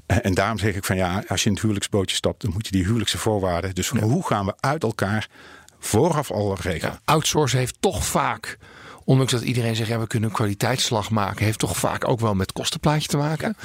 en 0.07 0.35
daarom 0.35 0.59
zeg 0.59 0.75
ik 0.75 0.85
van 0.85 0.97
ja, 0.97 1.25
als 1.29 1.41
je 1.41 1.47
in 1.47 1.53
het 1.53 1.63
huwelijksbootje 1.63 2.17
stapt, 2.17 2.43
dan 2.43 2.53
moet 2.53 2.67
je 2.67 2.73
die 2.73 2.85
huwelijkse 2.85 3.19
voorwaarden. 3.19 3.75
Dus 3.75 3.89
ja. 3.89 4.01
hoe 4.01 4.27
gaan 4.27 4.47
we 4.47 4.55
uit 4.61 4.83
elkaar 4.83 5.29
vooraf 5.79 6.31
al 6.31 6.57
regelen? 6.61 6.93
Ja, 6.93 7.01
outsourcen 7.05 7.59
heeft 7.59 7.77
toch 7.81 8.05
vaak. 8.07 8.59
Ondanks 9.05 9.33
dat 9.33 9.43
iedereen 9.43 9.77
zegt, 9.77 9.89
ja, 9.89 9.99
we 9.99 10.07
kunnen 10.07 10.29
een 10.29 10.35
kwaliteitsslag 10.35 11.11
maken, 11.11 11.45
heeft 11.45 11.59
toch 11.59 11.77
vaak 11.77 12.09
ook 12.09 12.21
wel 12.21 12.35
met 12.35 12.53
kostenplaatje 12.53 13.09
te 13.09 13.17
maken. 13.17 13.57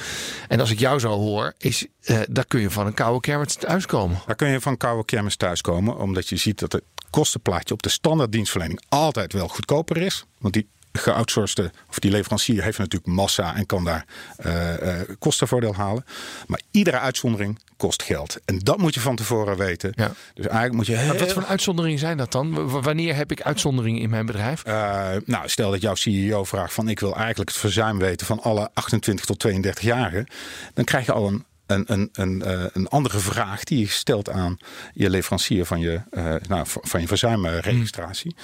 En 0.48 0.60
als 0.60 0.70
ik 0.70 0.78
jou 0.78 0.98
zo 0.98 1.08
hoor, 1.08 1.54
is, 1.58 1.86
uh, 2.04 2.18
daar 2.28 2.46
kun 2.46 2.60
je 2.60 2.70
van 2.70 2.86
een 2.86 2.94
koude 2.94 3.20
kermis 3.20 3.54
thuiskomen. 3.54 4.18
Daar 4.26 4.36
kun 4.36 4.48
je 4.48 4.60
van 4.60 4.76
koude 4.76 5.04
kermis 5.04 5.36
thuiskomen, 5.36 5.98
omdat 5.98 6.28
je 6.28 6.36
ziet 6.36 6.58
dat 6.58 6.72
het 6.72 6.82
kostenplaatje 7.10 7.74
op 7.74 7.82
de 7.82 7.88
standaard 7.88 8.32
dienstverlening 8.32 8.80
altijd 8.88 9.32
wel 9.32 9.48
goedkoper 9.48 9.96
is. 9.96 10.24
Want 10.38 10.54
die 10.54 10.68
geoutsourcede, 10.92 11.70
of 11.88 11.98
die 11.98 12.10
leverancier 12.10 12.62
heeft 12.62 12.78
natuurlijk 12.78 13.12
massa 13.12 13.56
en 13.56 13.66
kan 13.66 13.84
daar 13.84 14.04
uh, 14.46 14.82
uh, 14.82 15.00
kostenvoordeel 15.18 15.74
halen. 15.74 16.04
Maar 16.46 16.60
iedere 16.70 16.98
uitzondering 16.98 17.58
kost 17.80 18.02
geld. 18.02 18.38
En 18.44 18.58
dat 18.58 18.78
moet 18.78 18.94
je 18.94 19.00
van 19.00 19.16
tevoren 19.16 19.56
weten. 19.56 19.92
Ja. 19.94 20.12
Dus 20.34 20.46
eigenlijk 20.46 20.74
moet 20.74 20.86
je 20.86 20.96
heel... 20.96 21.18
Wat 21.18 21.32
voor 21.32 21.44
uitzonderingen 21.44 21.98
zijn 21.98 22.16
dat 22.16 22.32
dan? 22.32 22.68
W 22.68 22.84
wanneer 22.84 23.14
heb 23.14 23.30
ik 23.30 23.42
uitzonderingen 23.42 24.00
in 24.00 24.10
mijn 24.10 24.26
bedrijf? 24.26 24.62
Uh, 24.66 25.08
nou, 25.24 25.48
stel 25.48 25.70
dat 25.70 25.80
jouw 25.80 25.94
CEO 25.94 26.44
vraagt 26.44 26.72
van 26.72 26.88
ik 26.88 27.00
wil 27.00 27.16
eigenlijk 27.16 27.48
het 27.50 27.58
verzuim 27.58 27.98
weten 27.98 28.26
van 28.26 28.42
alle 28.42 28.70
28 28.74 29.24
tot 29.24 29.48
32-jarigen. 29.48 30.26
Dan 30.74 30.84
krijg 30.84 31.06
je 31.06 31.12
al 31.12 31.26
een 31.26 31.44
een, 31.66 31.84
een, 31.86 32.08
een, 32.12 32.42
een, 32.72 32.88
andere 32.88 33.18
vraag 33.18 33.64
die 33.64 33.78
je 33.78 33.88
stelt 33.88 34.30
aan 34.30 34.56
je 34.92 35.10
leverancier 35.10 35.64
van 35.64 35.80
je, 35.80 36.00
uh, 36.10 36.34
nou, 36.48 36.66
van 36.66 37.00
je 37.00 37.06
verzuimregistratie. 37.06 38.34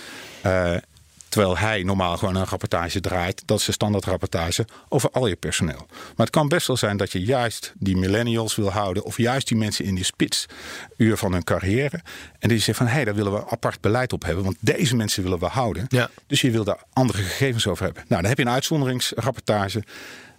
Mm. 0.43 0.51
Uh, 0.51 0.77
terwijl 1.37 1.59
hij 1.59 1.83
normaal 1.83 2.17
gewoon 2.17 2.37
een 2.37 2.47
rapportage 2.47 3.01
draait. 3.01 3.43
Dat 3.47 3.61
is 3.61 3.67
een 3.67 3.73
standaard 3.73 4.05
rapportage 4.05 4.67
over 4.89 5.11
al 5.11 5.27
je 5.27 5.37
personeel. 5.37 5.87
Maar 5.89 6.27
het 6.27 6.31
kan 6.31 6.49
best 6.49 6.67
wel 6.67 6.77
zijn 6.77 6.97
dat 6.97 7.13
je 7.13 7.25
juist 7.25 7.73
die 7.79 7.97
millennials 7.97 8.57
wil 8.57 8.71
houden. 8.71 9.05
Of 9.05 9.17
juist 9.17 9.49
die 9.49 9.57
mensen 9.57 9.85
in 9.85 9.95
die 9.95 10.05
spitsuur 10.05 11.17
van 11.17 11.33
hun 11.33 11.45
carrière. 11.45 12.01
En 12.39 12.49
die 12.49 12.59
zegt 12.59 12.79
van 12.79 12.87
hé, 12.87 12.93
hey, 12.93 13.05
daar 13.05 13.15
willen 13.15 13.33
we 13.33 13.51
apart 13.51 13.81
beleid 13.81 14.13
op 14.13 14.25
hebben. 14.25 14.45
Want 14.45 14.57
deze 14.61 14.97
mensen 14.97 15.23
willen 15.23 15.39
we 15.39 15.47
houden. 15.47 15.85
Ja. 15.89 16.11
Dus 16.27 16.41
je 16.41 16.51
wil 16.51 16.65
daar 16.65 16.83
andere 16.93 17.23
gegevens 17.23 17.67
over 17.67 17.85
hebben. 17.85 18.05
Nou, 18.09 18.21
dan 18.21 18.31
heb 18.31 18.39
je 18.39 18.45
een 18.45 18.53
uitzonderingsrapportage. 18.53 19.83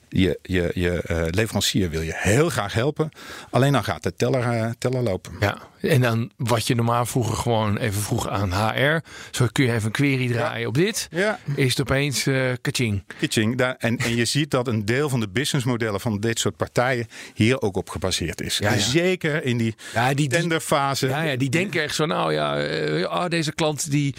Je, 0.09 0.39
je, 0.41 0.71
je 0.73 1.03
uh, 1.11 1.21
leverancier 1.29 1.89
wil 1.89 2.01
je 2.01 2.13
heel 2.15 2.49
graag 2.49 2.73
helpen. 2.73 3.09
Alleen 3.49 3.71
dan 3.71 3.83
gaat 3.83 4.03
de 4.03 4.15
teller, 4.15 4.53
uh, 4.53 4.69
teller 4.77 5.01
lopen. 5.01 5.33
Ja, 5.39 5.57
en 5.81 6.01
dan 6.01 6.31
wat 6.37 6.67
je 6.67 6.75
normaal 6.75 7.05
vroeger 7.05 7.35
gewoon 7.35 7.77
even 7.77 8.01
vroeg 8.01 8.29
aan 8.29 8.53
HR. 8.53 8.99
Zo 9.31 9.47
kun 9.51 9.65
je 9.65 9.73
even 9.73 9.85
een 9.85 9.91
query 9.91 10.27
draaien 10.27 10.61
ja. 10.61 10.67
op 10.67 10.73
dit. 10.73 11.07
Ja. 11.11 11.39
Is 11.55 11.69
het 11.69 11.81
opeens 11.81 12.25
uh, 12.25 12.51
kaching. 12.61 13.03
Kaching. 13.19 13.57
Daar, 13.57 13.75
en, 13.77 13.97
en 13.97 14.15
je 14.15 14.25
ziet 14.25 14.51
dat 14.51 14.67
een 14.67 14.85
deel 14.85 15.09
van 15.09 15.19
de 15.19 15.29
businessmodellen 15.29 15.99
van 15.99 16.19
dit 16.19 16.39
soort 16.39 16.55
partijen 16.55 17.07
hier 17.33 17.61
ook 17.61 17.77
op 17.77 17.89
gebaseerd 17.89 18.41
is. 18.41 18.57
Ja. 18.57 18.77
Zeker 18.77 19.43
in 19.43 19.57
die, 19.57 19.75
ja, 19.93 20.13
die 20.13 20.29
tenderfase. 20.29 21.07
Ja, 21.07 21.21
ja, 21.21 21.35
die 21.35 21.49
denken 21.49 21.81
echt 21.81 21.95
zo, 21.95 22.05
nou 22.05 22.33
ja, 22.33 22.55
oh, 23.03 23.27
deze 23.27 23.53
klant 23.53 23.91
die, 23.91 24.15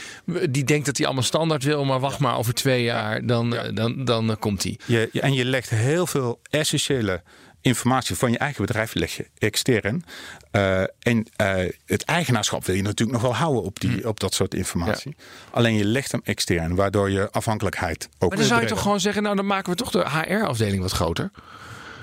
die 0.50 0.64
denkt 0.64 0.86
dat 0.86 0.96
hij 0.96 1.06
allemaal 1.06 1.24
standaard 1.24 1.64
wil. 1.64 1.84
Maar 1.84 2.00
wacht 2.00 2.18
maar, 2.18 2.36
over 2.36 2.54
twee 2.54 2.82
jaar 2.82 3.26
dan, 3.26 3.56
dan, 3.74 4.04
dan, 4.04 4.26
dan 4.26 4.36
komt 4.38 4.62
hij. 4.62 4.78
Je, 4.86 5.10
en 5.12 5.32
je 5.32 5.44
legt 5.44 5.70
heel 5.78 6.06
veel 6.06 6.40
essentiële 6.50 7.22
informatie 7.60 8.16
van 8.16 8.30
je 8.30 8.38
eigen 8.38 8.66
bedrijf 8.66 8.94
leg 8.94 9.16
je 9.16 9.26
extern. 9.38 10.04
Uh, 10.52 10.80
en 10.80 11.26
uh, 11.40 11.70
het 11.86 12.04
eigenaarschap 12.04 12.64
wil 12.64 12.74
je 12.74 12.82
natuurlijk 12.82 13.18
nog 13.18 13.22
wel 13.22 13.34
houden 13.34 13.62
op, 13.62 13.80
die, 13.80 14.08
op 14.08 14.20
dat 14.20 14.34
soort 14.34 14.54
informatie. 14.54 15.14
Ja. 15.16 15.24
Alleen 15.50 15.74
je 15.74 15.84
legt 15.84 16.12
hem 16.12 16.20
extern, 16.24 16.74
waardoor 16.74 17.10
je 17.10 17.30
afhankelijkheid 17.30 18.08
ook. 18.18 18.28
Maar 18.28 18.38
dan 18.38 18.46
zou 18.46 18.60
je 18.60 18.66
toch 18.66 18.82
gewoon 18.82 19.00
zeggen, 19.00 19.22
nou 19.22 19.36
dan 19.36 19.46
maken 19.46 19.72
we 19.72 19.78
toch 19.78 19.90
de 19.90 20.06
HR-afdeling 20.10 20.82
wat 20.82 20.92
groter. 20.92 21.30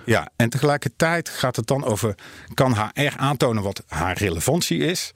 Ja, 0.05 0.29
en 0.35 0.49
tegelijkertijd 0.49 1.29
gaat 1.29 1.55
het 1.55 1.67
dan 1.67 1.83
over: 1.83 2.15
kan 2.53 2.73
HR 2.73 3.17
aantonen 3.17 3.63
wat 3.63 3.83
haar 3.87 4.17
relevantie 4.17 4.79
is? 4.79 5.11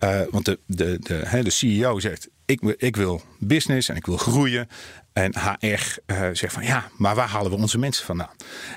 Uh, 0.00 0.20
want 0.30 0.44
de, 0.44 0.58
de, 0.66 0.98
de, 1.00 1.42
de 1.42 1.50
CEO 1.50 2.00
zegt: 2.00 2.28
ik, 2.46 2.60
ik 2.76 2.96
wil 2.96 3.22
business 3.38 3.88
en 3.88 3.96
ik 3.96 4.06
wil 4.06 4.16
groeien. 4.16 4.68
En 5.12 5.34
HR 5.38 5.66
uh, 5.66 6.28
zegt 6.32 6.52
van 6.52 6.64
ja, 6.64 6.88
maar 6.96 7.14
waar 7.14 7.28
halen 7.28 7.50
we 7.50 7.56
onze 7.56 7.78
mensen 7.78 8.04
vandaan? 8.04 8.30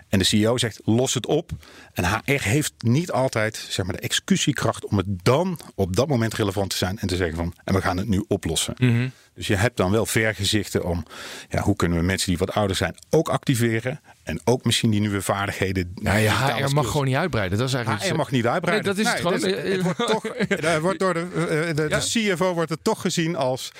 En 0.09 0.19
de 0.19 0.25
CEO 0.25 0.57
zegt 0.57 0.81
los 0.83 1.13
het 1.13 1.25
op. 1.25 1.51
En 1.93 2.05
HR 2.05 2.41
heeft 2.41 2.73
niet 2.77 3.11
altijd 3.11 3.65
zeg 3.69 3.85
maar, 3.85 3.95
de 3.95 4.01
executiekracht 4.01 4.85
om 4.85 4.97
het 4.97 5.05
dan 5.07 5.59
op 5.75 5.95
dat 5.95 6.07
moment 6.07 6.33
relevant 6.33 6.69
te 6.69 6.77
zijn 6.77 6.99
en 6.99 7.07
te 7.07 7.15
zeggen 7.15 7.37
van 7.37 7.53
en 7.63 7.73
we 7.73 7.81
gaan 7.81 7.97
het 7.97 8.07
nu 8.07 8.23
oplossen. 8.27 8.73
Mm 8.77 8.89
-hmm. 8.89 9.11
Dus 9.33 9.47
je 9.47 9.55
hebt 9.55 9.77
dan 9.77 9.91
wel 9.91 10.05
vergezichten 10.05 10.83
om 10.83 11.05
ja, 11.49 11.61
hoe 11.61 11.75
kunnen 11.75 11.97
we 11.97 12.03
mensen 12.03 12.27
die 12.27 12.37
wat 12.37 12.51
ouder 12.51 12.75
zijn 12.75 12.95
ook 13.09 13.29
activeren. 13.29 13.99
En 14.27 14.41
ook 14.43 14.63
misschien 14.63 14.89
die 14.89 14.99
nieuwe 14.99 15.21
vaardigheden. 15.21 15.91
Nou 15.95 16.19
ja, 16.19 16.45
HR 16.45 16.51
skills. 16.51 16.73
mag 16.73 16.87
gewoon 16.91 17.05
niet 17.05 17.15
uitbreiden. 17.15 17.57
Dat 17.57 17.67
is 17.67 17.73
eigenlijk 17.73 18.05
HR 18.05 18.15
mag 18.15 18.31
niet 18.31 18.45
uitbreiden. 18.47 18.95
Nee, 18.95 19.03
dat 19.03 19.13
is 19.13 19.21
nee, 19.21 19.31
het 19.31 19.41
gewoon. 19.43 19.63
Dus, 19.63 19.73
het 19.73 19.83
wordt 19.83 20.07
toch, 20.07 20.79
wordt 20.87 20.99
door 20.99 21.13
de, 21.13 21.27
de, 21.33 21.73
de, 21.73 21.85
ja. 21.89 21.99
de 21.99 22.33
CFO 22.35 22.53
wordt 22.53 22.69
het 22.69 22.83
toch 22.83 23.01
gezien 23.01 23.35
als 23.35 23.71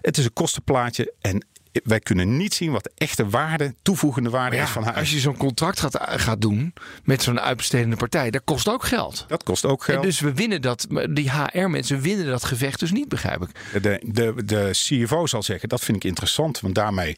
het 0.00 0.18
is 0.18 0.24
een 0.24 0.32
kostenplaatje 0.32 1.12
en 1.20 1.46
wij 1.84 2.00
kunnen 2.00 2.36
niet 2.36 2.54
zien 2.54 2.72
wat 2.72 2.84
de 2.84 2.90
echte 2.94 3.28
waarde, 3.28 3.74
toevoegende 3.82 4.30
waarde 4.30 4.56
ja, 4.56 4.62
is 4.62 4.70
van 4.70 4.84
HR. 4.84 4.90
Als 4.90 5.10
je 5.10 5.18
zo'n 5.18 5.36
contract 5.36 5.80
gaat, 5.80 5.98
gaat 6.00 6.40
doen 6.40 6.74
met 7.04 7.22
zo'n 7.22 7.40
uitbestedende 7.40 7.96
partij, 7.96 8.30
dat 8.30 8.42
kost 8.44 8.68
ook 8.68 8.84
geld. 8.84 9.24
Dat 9.28 9.42
kost 9.42 9.64
ook 9.64 9.84
geld. 9.84 9.98
En 9.98 10.04
dus 10.04 10.20
we 10.20 10.34
winnen 10.34 10.62
dat, 10.62 10.86
die 11.10 11.30
HR-mensen 11.30 12.00
winnen 12.00 12.26
dat 12.26 12.44
gevecht 12.44 12.80
dus 12.80 12.92
niet, 12.92 13.08
begrijp 13.08 13.42
ik. 13.42 13.82
De, 13.82 14.00
de, 14.04 14.44
de 14.44 14.70
CFO 14.72 15.26
zal 15.26 15.42
zeggen, 15.42 15.68
dat 15.68 15.80
vind 15.80 15.96
ik 15.96 16.04
interessant, 16.04 16.60
want 16.60 16.74
daarmee 16.74 17.16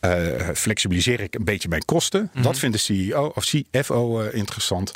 uh, 0.00 0.48
flexibiliseer 0.54 1.20
ik 1.20 1.34
een 1.34 1.44
beetje 1.44 1.68
mijn 1.68 1.84
kosten. 1.84 2.20
Mm 2.20 2.28
-hmm. 2.32 2.42
Dat 2.42 2.58
vindt 2.58 2.76
de 2.76 2.82
CEO 2.82 3.32
of 3.34 3.44
CFO 3.44 4.22
uh, 4.22 4.34
interessant. 4.34 4.92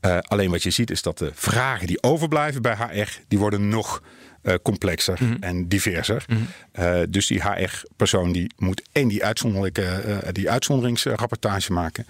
Uh, 0.00 0.18
alleen 0.20 0.50
wat 0.50 0.62
je 0.62 0.70
ziet 0.70 0.90
is 0.90 1.02
dat 1.02 1.18
de 1.18 1.30
vragen 1.34 1.86
die 1.86 2.02
overblijven 2.02 2.62
bij 2.62 2.74
HR, 2.74 3.08
die 3.28 3.38
worden 3.38 3.68
nog 3.68 4.02
uh, 4.48 4.54
complexer 4.62 5.18
mm 5.20 5.28
-hmm. 5.28 5.36
en 5.40 5.68
diverser. 5.68 6.24
Mm 6.26 6.36
-hmm. 6.36 6.84
uh, 6.84 7.02
dus 7.08 7.26
die 7.26 7.42
HR-persoon 7.42 8.32
die 8.32 8.52
moet 8.56 8.82
en 8.92 9.08
die, 9.08 9.24
uitzonderlijke, 9.24 10.02
uh, 10.06 10.28
die 10.32 10.50
uitzonderingsrapportage 10.50 11.72
maken. 11.72 12.06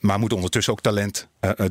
maar 0.00 0.18
moet 0.18 0.32
ondertussen 0.32 0.72
ook 0.72 0.80
talent, 0.80 1.28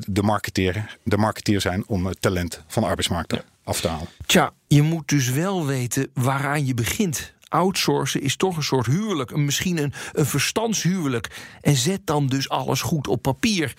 de, 0.07 0.21
marketeer, 0.21 0.97
de 1.03 1.17
marketeer 1.17 1.61
zijn 1.61 1.83
om 1.87 2.05
het 2.05 2.21
talent 2.21 2.63
van 2.67 2.81
de 2.81 2.87
arbeidsmarkt 2.87 3.31
ja. 3.31 3.43
af 3.63 3.81
te 3.81 3.87
halen. 3.87 4.07
Tja, 4.25 4.53
je 4.67 4.81
moet 4.81 5.07
dus 5.07 5.29
wel 5.29 5.65
weten 5.65 6.09
waaraan 6.13 6.65
je 6.65 6.73
begint. 6.73 7.33
Outsourcen 7.47 8.21
is 8.21 8.35
toch 8.35 8.57
een 8.57 8.63
soort 8.63 8.85
huwelijk, 8.85 9.35
misschien 9.35 9.77
een, 9.77 9.93
een 10.11 10.25
verstandshuwelijk. 10.25 11.29
En 11.61 11.75
zet 11.75 12.01
dan 12.03 12.27
dus 12.27 12.49
alles 12.49 12.81
goed 12.81 13.07
op 13.07 13.21
papier. 13.21 13.73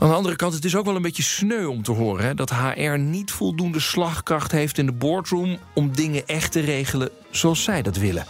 Aan 0.00 0.08
de 0.08 0.14
andere 0.14 0.36
kant, 0.36 0.54
het 0.54 0.64
is 0.64 0.76
ook 0.76 0.84
wel 0.84 0.96
een 0.96 1.02
beetje 1.02 1.22
sneu 1.22 1.66
om 1.66 1.82
te 1.82 1.92
horen... 1.92 2.24
Hè, 2.24 2.34
dat 2.34 2.50
HR 2.50 2.98
niet 2.98 3.30
voldoende 3.30 3.80
slagkracht 3.80 4.52
heeft 4.52 4.78
in 4.78 4.86
de 4.86 4.92
boardroom... 4.92 5.58
om 5.74 5.94
dingen 5.94 6.26
echt 6.26 6.52
te 6.52 6.60
regelen 6.60 7.10
zoals 7.30 7.62
zij 7.62 7.82
dat 7.82 7.96
willen. 7.96 8.24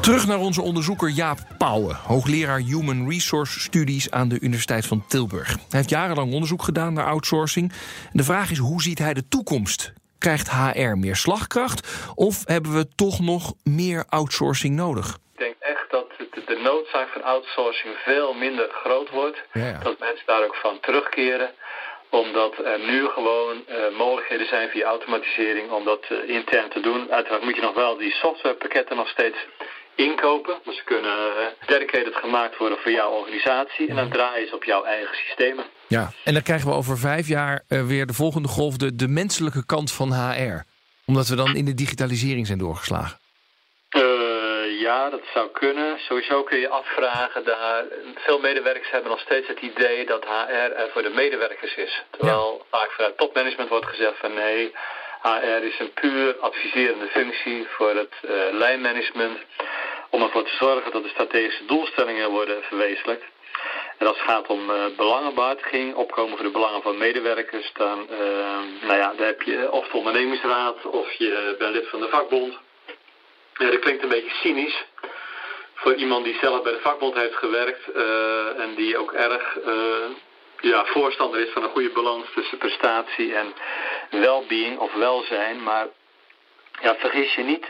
Terug 0.00 0.26
naar 0.26 0.38
onze 0.38 0.62
onderzoeker 0.62 1.08
Jaap 1.08 1.38
Pauwen, 1.58 1.96
hoogleraar 1.96 2.58
Human 2.58 3.10
Resource 3.10 3.60
Studies 3.60 4.10
aan 4.10 4.28
de 4.28 4.40
Universiteit 4.40 4.86
van 4.86 5.06
Tilburg. 5.06 5.48
Hij 5.48 5.58
heeft 5.68 5.90
jarenlang 5.90 6.32
onderzoek 6.32 6.62
gedaan 6.62 6.92
naar 6.92 7.06
outsourcing. 7.06 7.72
De 8.12 8.24
vraag 8.24 8.50
is, 8.50 8.58
hoe 8.58 8.82
ziet 8.82 8.98
hij 8.98 9.14
de 9.14 9.28
toekomst? 9.28 9.92
Krijgt 10.18 10.50
HR 10.50 10.96
meer 10.96 11.16
slagkracht 11.16 11.88
of 12.14 12.42
hebben 12.44 12.74
we 12.74 12.88
toch 12.94 13.20
nog 13.20 13.54
meer 13.62 14.04
outsourcing 14.08 14.76
nodig? 14.76 15.18
Ik 15.32 15.38
denk 15.38 15.56
echt 15.60 15.90
dat 15.90 16.10
de 16.62 16.68
noodzaak 16.70 17.08
van 17.08 17.22
outsourcing 17.22 17.94
veel 18.04 18.32
minder 18.34 18.68
groot 18.82 19.10
wordt. 19.10 19.38
Dat 19.82 19.98
mensen 19.98 20.26
daar 20.26 20.44
ook 20.44 20.54
van 20.54 20.80
terugkeren 20.80 21.50
omdat 22.10 22.54
er 22.64 22.78
nu 22.90 23.06
gewoon 23.06 23.56
uh, 23.56 23.98
mogelijkheden 23.98 24.46
zijn 24.46 24.68
via 24.68 24.84
automatisering 24.86 25.70
om 25.70 25.84
dat 25.84 26.04
uh, 26.12 26.36
intern 26.36 26.70
te 26.70 26.80
doen. 26.80 27.10
Uiteraard 27.10 27.44
moet 27.44 27.56
je 27.56 27.62
nog 27.62 27.74
wel 27.74 27.96
die 27.96 28.12
softwarepakketten 28.12 28.96
nog 28.96 29.08
steeds 29.08 29.36
inkopen. 29.94 30.58
Dus 30.64 30.76
ze 30.76 30.84
kunnen 30.84 31.18
uh, 31.28 31.66
dedicated 31.66 32.14
gemaakt 32.14 32.56
worden 32.56 32.78
voor 32.78 32.92
jouw 32.92 33.10
organisatie. 33.10 33.88
En 33.88 33.96
dan 33.96 34.10
draaien 34.10 34.48
ze 34.48 34.54
op 34.54 34.64
jouw 34.64 34.84
eigen 34.84 35.16
systemen. 35.16 35.64
Ja, 35.86 36.10
en 36.24 36.32
dan 36.32 36.42
krijgen 36.42 36.68
we 36.68 36.74
over 36.74 36.98
vijf 36.98 37.28
jaar 37.28 37.62
weer 37.68 38.06
de 38.06 38.12
volgende 38.12 38.48
golf, 38.48 38.76
de, 38.76 38.94
de 38.94 39.08
menselijke 39.08 39.66
kant 39.66 39.92
van 39.92 40.12
HR. 40.12 40.62
Omdat 41.06 41.28
we 41.28 41.36
dan 41.36 41.54
in 41.54 41.64
de 41.64 41.74
digitalisering 41.74 42.46
zijn 42.46 42.58
doorgeslagen. 42.58 43.18
Ja, 44.80 45.10
dat 45.10 45.20
zou 45.34 45.48
kunnen. 45.50 45.98
Sowieso 45.98 46.42
kun 46.42 46.58
je 46.58 46.68
afvragen, 46.68 47.44
daar, 47.44 47.84
veel 48.14 48.38
medewerkers 48.38 48.90
hebben 48.90 49.10
nog 49.10 49.20
steeds 49.20 49.48
het 49.48 49.60
idee 49.60 50.06
dat 50.06 50.24
HR 50.24 50.72
er 50.82 50.90
voor 50.92 51.02
de 51.02 51.10
medewerkers 51.10 51.74
is. 51.74 52.02
Terwijl 52.10 52.66
vaak 52.70 52.90
vanuit 52.90 53.16
topmanagement 53.16 53.68
wordt 53.68 53.86
gezegd 53.86 54.18
van 54.18 54.34
nee, 54.34 54.72
HR 55.22 55.64
is 55.64 55.78
een 55.78 55.92
puur 55.92 56.36
adviserende 56.38 57.06
functie 57.06 57.66
voor 57.68 57.94
het 57.94 58.14
uh, 58.22 58.30
lijnmanagement. 58.50 59.38
Om 60.10 60.22
ervoor 60.22 60.44
te 60.44 60.56
zorgen 60.56 60.92
dat 60.92 61.02
de 61.02 61.08
strategische 61.08 61.64
doelstellingen 61.64 62.30
worden 62.30 62.62
verwezenlijkt. 62.62 63.24
En 63.98 64.06
als 64.06 64.16
het 64.16 64.30
gaat 64.30 64.46
om 64.46 64.70
uh, 64.70 64.84
belangenbehartiging, 64.96 65.94
opkomen 65.94 66.36
voor 66.36 66.46
de 66.46 66.52
belangen 66.52 66.82
van 66.82 66.98
medewerkers, 66.98 67.70
dan, 67.72 68.06
uh, 68.10 68.18
nou 68.86 68.98
ja, 68.98 69.12
dan 69.16 69.26
heb 69.26 69.42
je 69.42 69.72
of 69.72 69.88
de 69.88 69.96
ondernemingsraad 69.96 70.86
of 70.86 71.12
je 71.12 71.54
bent 71.58 71.74
lid 71.74 71.88
van 71.88 72.00
de 72.00 72.08
vakbond. 72.08 72.58
Ja, 73.60 73.70
dat 73.70 73.78
klinkt 73.78 74.02
een 74.02 74.08
beetje 74.08 74.36
cynisch 74.42 74.84
voor 75.74 75.94
iemand 75.94 76.24
die 76.24 76.38
zelf 76.40 76.62
bij 76.62 76.72
de 76.72 76.80
vakbond 76.82 77.14
heeft 77.14 77.34
gewerkt 77.34 77.80
uh, 77.96 78.62
en 78.62 78.74
die 78.74 78.98
ook 78.98 79.12
erg 79.12 79.56
uh, 79.66 79.74
ja, 80.60 80.84
voorstander 80.84 81.40
is 81.40 81.52
van 81.52 81.62
een 81.62 81.70
goede 81.70 81.90
balans 81.90 82.26
tussen 82.34 82.58
prestatie 82.58 83.34
en 83.34 83.46
welbeing 84.10 84.78
of 84.78 84.94
welzijn. 84.94 85.62
Maar 85.62 85.86
ja, 86.82 86.94
vergis 86.98 87.34
je 87.34 87.42
niet 87.42 87.66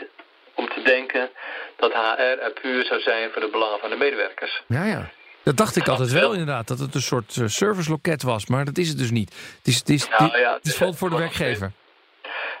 om 0.53 0.69
te 0.69 0.81
denken 0.81 1.29
dat 1.75 1.93
HR 1.93 2.21
er 2.21 2.51
puur 2.61 2.85
zou 2.85 3.01
zijn 3.01 3.31
voor 3.31 3.41
de 3.41 3.49
belangen 3.49 3.79
van 3.79 3.89
de 3.89 3.95
medewerkers. 3.95 4.63
Ja, 4.67 4.85
ja. 4.85 5.09
Dat 5.43 5.57
dacht 5.57 5.75
ik 5.75 5.87
altijd 5.87 6.11
wel 6.11 6.31
inderdaad, 6.31 6.67
dat 6.67 6.79
het 6.79 6.95
een 6.95 7.01
soort 7.01 7.35
uh, 7.35 7.47
serviceloket 7.47 8.23
was, 8.23 8.45
maar 8.45 8.65
dat 8.65 8.77
is 8.77 8.87
het 8.87 8.97
dus 8.97 9.11
niet. 9.11 9.29
Het 9.57 9.67
is, 9.67 9.77
het 9.77 9.89
is, 9.89 10.09
nou, 10.09 10.37
ja, 10.37 10.53
het 10.53 10.65
is 10.65 10.75
vooral 10.75 10.93
voor 10.93 11.09
de 11.09 11.17
werkgever. 11.17 11.71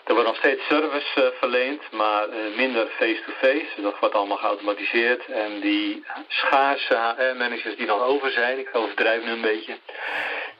Er 0.03 0.13
wordt 0.13 0.27
nog 0.27 0.37
steeds 0.37 0.67
service 0.67 1.21
uh, 1.21 1.25
verleend, 1.39 1.81
maar 1.91 2.27
uh, 2.29 2.55
minder 2.55 2.87
face-to-face. 2.87 3.65
-face. 3.65 3.81
Dat 3.81 3.99
wordt 3.99 4.15
allemaal 4.15 4.37
geautomatiseerd. 4.37 5.25
En 5.25 5.59
die 5.59 6.05
schaarse 6.27 6.95
HR-managers 6.95 7.75
die 7.75 7.85
nog 7.85 8.01
over 8.01 8.31
zijn, 8.31 8.59
ik 8.59 8.69
overdrijf 8.73 9.23
nu 9.23 9.31
een 9.31 9.41
beetje... 9.41 9.77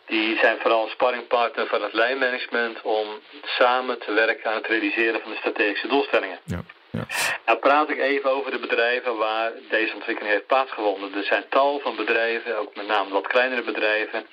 die 0.05 0.37
zijn 0.37 0.59
vooral 0.59 0.87
sparringpartner 0.87 1.67
van 1.67 1.81
het 1.83 1.93
lijnmanagement... 1.93 2.81
om 2.81 3.07
samen 3.43 3.99
te 3.99 4.13
werken 4.13 4.49
aan 4.49 4.55
het 4.55 4.67
realiseren 4.67 5.21
van 5.21 5.31
de 5.31 5.37
strategische 5.37 5.87
doelstellingen. 5.87 6.39
Ja. 6.43 6.63
Ja. 6.91 7.05
Nou 7.45 7.57
praat 7.59 7.89
ik 7.89 7.99
even 7.99 8.31
over 8.31 8.51
de 8.51 8.59
bedrijven 8.59 9.17
waar 9.17 9.51
deze 9.69 9.93
ontwikkeling 9.93 10.33
heeft 10.33 10.47
plaatsgevonden. 10.47 11.13
Er 11.13 11.23
zijn 11.23 11.43
tal 11.49 11.79
van 11.79 11.95
bedrijven, 11.95 12.59
ook 12.59 12.75
met 12.75 12.87
name 12.87 13.09
wat 13.09 13.27
kleinere 13.27 13.63
bedrijven. 13.63 14.25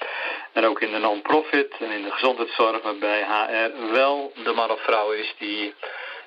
En 0.53 0.64
ook 0.64 0.81
in 0.81 0.90
de 0.90 0.99
non-profit 0.99 1.75
en 1.81 1.90
in 1.90 2.03
de 2.03 2.11
gezondheidszorg 2.11 2.83
waarbij 2.83 3.23
HR 3.23 3.92
wel 3.92 4.33
de 4.44 4.53
man 4.53 4.71
of 4.71 4.81
vrouw 4.81 5.11
is 5.12 5.35
die 5.38 5.75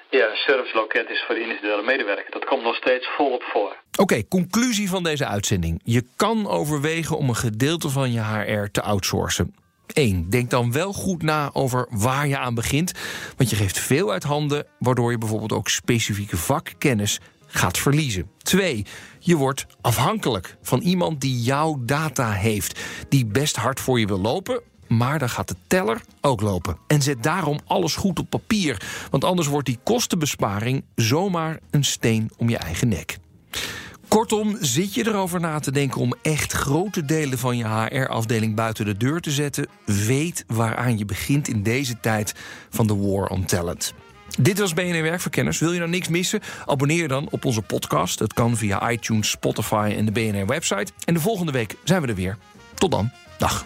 ja, 0.09 0.29
een 0.29 0.35
serviceloket 0.35 1.09
is 1.09 1.23
voor 1.25 1.35
de 1.35 1.41
individuele 1.41 1.81
medewerker. 1.81 2.31
Dat 2.31 2.45
komt 2.45 2.63
nog 2.63 2.75
steeds 2.75 3.07
volop 3.17 3.43
voor. 3.43 3.75
Oké, 3.99 4.27
conclusie 4.27 4.89
van 4.89 5.03
deze 5.03 5.25
uitzending. 5.25 5.81
Je 5.83 6.03
kan 6.15 6.47
overwegen 6.47 7.17
om 7.17 7.29
een 7.29 7.35
gedeelte 7.35 7.89
van 7.89 8.11
je 8.11 8.21
HR 8.21 8.71
te 8.71 8.81
outsourcen. 8.81 9.55
1. 9.93 10.29
Denk 10.29 10.49
dan 10.49 10.71
wel 10.71 10.93
goed 10.93 11.21
na 11.21 11.49
over 11.53 11.87
waar 11.89 12.27
je 12.27 12.37
aan 12.37 12.55
begint. 12.55 12.91
Want 13.37 13.49
je 13.49 13.55
geeft 13.55 13.79
veel 13.79 14.11
uit 14.11 14.23
handen, 14.23 14.65
waardoor 14.79 15.11
je 15.11 15.17
bijvoorbeeld 15.17 15.53
ook 15.53 15.69
specifieke 15.69 16.37
vakkennis 16.37 17.19
gaat 17.47 17.77
verliezen. 17.77 18.29
2. 18.37 18.85
Je 19.19 19.35
wordt 19.35 19.65
afhankelijk 19.81 20.57
van 20.61 20.79
iemand 20.79 21.21
die 21.21 21.41
jouw 21.41 21.81
data 21.85 22.31
heeft, 22.31 22.79
die 23.09 23.25
best 23.25 23.55
hard 23.55 23.79
voor 23.79 23.99
je 23.99 24.07
wil 24.07 24.21
lopen. 24.21 24.61
Maar 24.87 25.19
dan 25.19 25.29
gaat 25.29 25.47
de 25.47 25.55
teller 25.67 26.01
ook 26.21 26.41
lopen. 26.41 26.77
En 26.87 27.01
zet 27.01 27.23
daarom 27.23 27.59
alles 27.65 27.95
goed 27.95 28.19
op 28.19 28.29
papier. 28.29 28.81
Want 29.09 29.23
anders 29.23 29.47
wordt 29.47 29.65
die 29.65 29.79
kostenbesparing 29.83 30.83
zomaar 30.95 31.59
een 31.69 31.83
steen 31.83 32.31
om 32.37 32.49
je 32.49 32.57
eigen 32.57 32.87
nek. 32.87 33.17
Kortom, 34.11 34.57
zit 34.59 34.93
je 34.93 35.07
erover 35.07 35.39
na 35.39 35.59
te 35.59 35.71
denken 35.71 36.01
om 36.01 36.13
echt 36.21 36.51
grote 36.51 37.05
delen 37.05 37.37
van 37.37 37.57
je 37.57 37.67
HR-afdeling 37.67 38.55
buiten 38.55 38.85
de 38.85 38.97
deur 38.97 39.21
te 39.21 39.31
zetten? 39.31 39.67
Weet 39.85 40.43
waaraan 40.47 40.97
je 40.97 41.05
begint 41.05 41.47
in 41.47 41.63
deze 41.63 41.99
tijd 41.99 42.33
van 42.69 42.87
de 42.87 42.95
War 42.95 43.27
on 43.27 43.45
Talent. 43.45 43.93
Dit 44.39 44.59
was 44.59 44.73
BNR 44.73 45.01
Werkverkenners. 45.01 45.59
Wil 45.59 45.71
je 45.71 45.79
nou 45.79 45.89
niks 45.89 46.07
missen? 46.07 46.39
Abonneer 46.65 47.01
je 47.01 47.07
dan 47.07 47.27
op 47.29 47.45
onze 47.45 47.61
podcast. 47.61 48.17
Dat 48.17 48.33
kan 48.33 48.57
via 48.57 48.91
iTunes, 48.91 49.29
Spotify 49.29 49.93
en 49.97 50.05
de 50.05 50.11
BNR-website. 50.11 50.91
En 51.05 51.13
de 51.13 51.19
volgende 51.19 51.51
week 51.51 51.75
zijn 51.83 52.01
we 52.01 52.07
er 52.07 52.15
weer. 52.15 52.37
Tot 52.73 52.91
dan. 52.91 53.11
Dag. 53.37 53.65